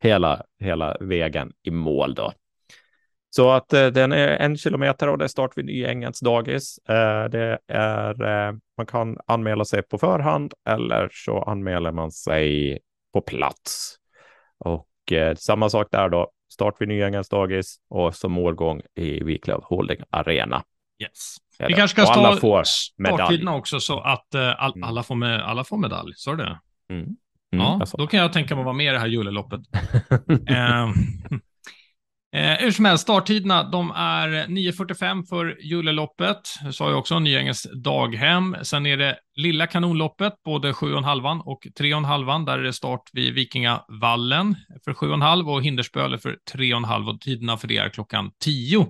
[0.00, 2.32] hela, hela vägen i mål då.
[3.32, 6.78] Så att den är en kilometer och det är start vid Nyängens dagis.
[7.30, 12.78] Det är, man kan anmäla sig på förhand eller så anmäler man sig
[13.12, 13.96] på plats.
[14.58, 14.88] Och
[15.36, 20.62] samma sak där då, start vid Nyängens dagis och så målgång i Wiklöf Holding Arena.
[21.02, 21.36] Yes.
[21.68, 24.88] Vi kanske ska alla stå starttiderna också så att uh, all, mm.
[24.88, 26.12] alla, får med, alla får medalj.
[26.16, 26.60] Sa du det?
[26.90, 27.02] Mm.
[27.52, 29.60] Mm, ja, då kan jag tänka mig att vara med i det här juleloppet.
[30.30, 30.92] uh,
[32.32, 36.40] Eh, hur som helst, starttiderna de är 9.45 för juleloppet.
[36.64, 38.56] Jag sa ju också Nyängens daghem.
[38.62, 42.46] Sen är det Lilla kanonloppet, både 7,5 och 3,5.
[42.46, 47.68] Där är det start vid Vikingavallen för 7,5 och Hindersböle för 3,5 och tiderna för
[47.68, 48.86] det är klockan 10.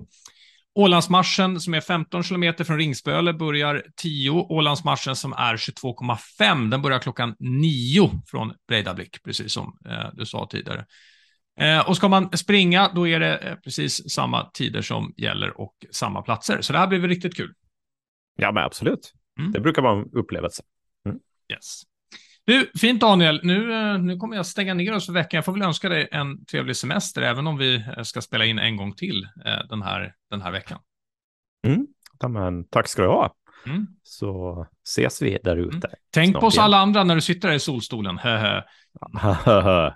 [0.75, 4.29] Ålandsmarschen som är 15 kilometer från Ringsböle börjar 10.
[4.29, 10.47] Ålandsmarschen som är 22,5 den börjar klockan 9 från Breidablick, precis som eh, du sa
[10.51, 10.85] tidigare.
[11.59, 15.75] Eh, och ska man springa, då är det eh, precis samma tider som gäller och
[15.91, 16.61] samma platser.
[16.61, 17.53] Så det här blir väl riktigt kul.
[18.35, 19.13] Ja, men absolut.
[19.39, 19.51] Mm.
[19.51, 20.63] Det brukar vara en upplevelse.
[21.05, 21.19] Mm.
[21.53, 21.81] Yes.
[22.45, 23.39] Du, fint Daniel.
[23.43, 25.37] Nu, eh, nu kommer jag stänga ner oss för veckan.
[25.37, 28.77] Jag får väl önska dig en trevlig semester, även om vi ska spela in en
[28.77, 29.27] gång till
[29.69, 30.79] den här, den här veckan.
[31.67, 31.87] Mm.
[32.19, 33.35] Ja, men, tack ska du ha.
[33.65, 33.87] Mm.
[34.03, 35.87] Så ses vi där ute.
[35.87, 35.99] Mm.
[36.13, 36.63] Tänk på oss igen.
[36.63, 38.17] alla andra när du sitter där i solstolen.
[39.55, 39.95] ja,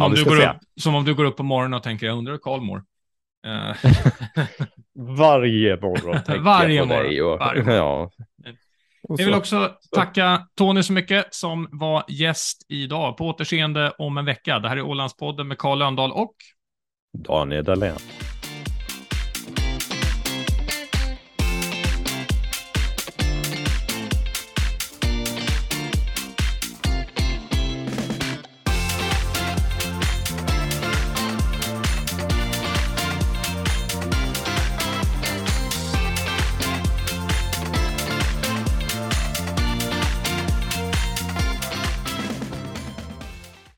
[0.00, 2.32] om du går upp, som om du går upp på morgonen och tänker, jag undrar
[2.32, 2.84] hur Karl mår.
[3.46, 3.76] Eh.
[5.18, 7.10] Varje morgon tänker Varje jag på morgon.
[7.10, 7.22] dig.
[7.22, 7.76] Och, Varje morgon.
[7.76, 8.10] Ja.
[9.08, 13.16] Jag vill också tacka Tony så mycket som var gäst idag.
[13.16, 14.58] På återseende om en vecka.
[14.58, 16.34] Det här är Ålandspodden med Karl Lönndahl och
[17.18, 17.96] Daniel Dahlén.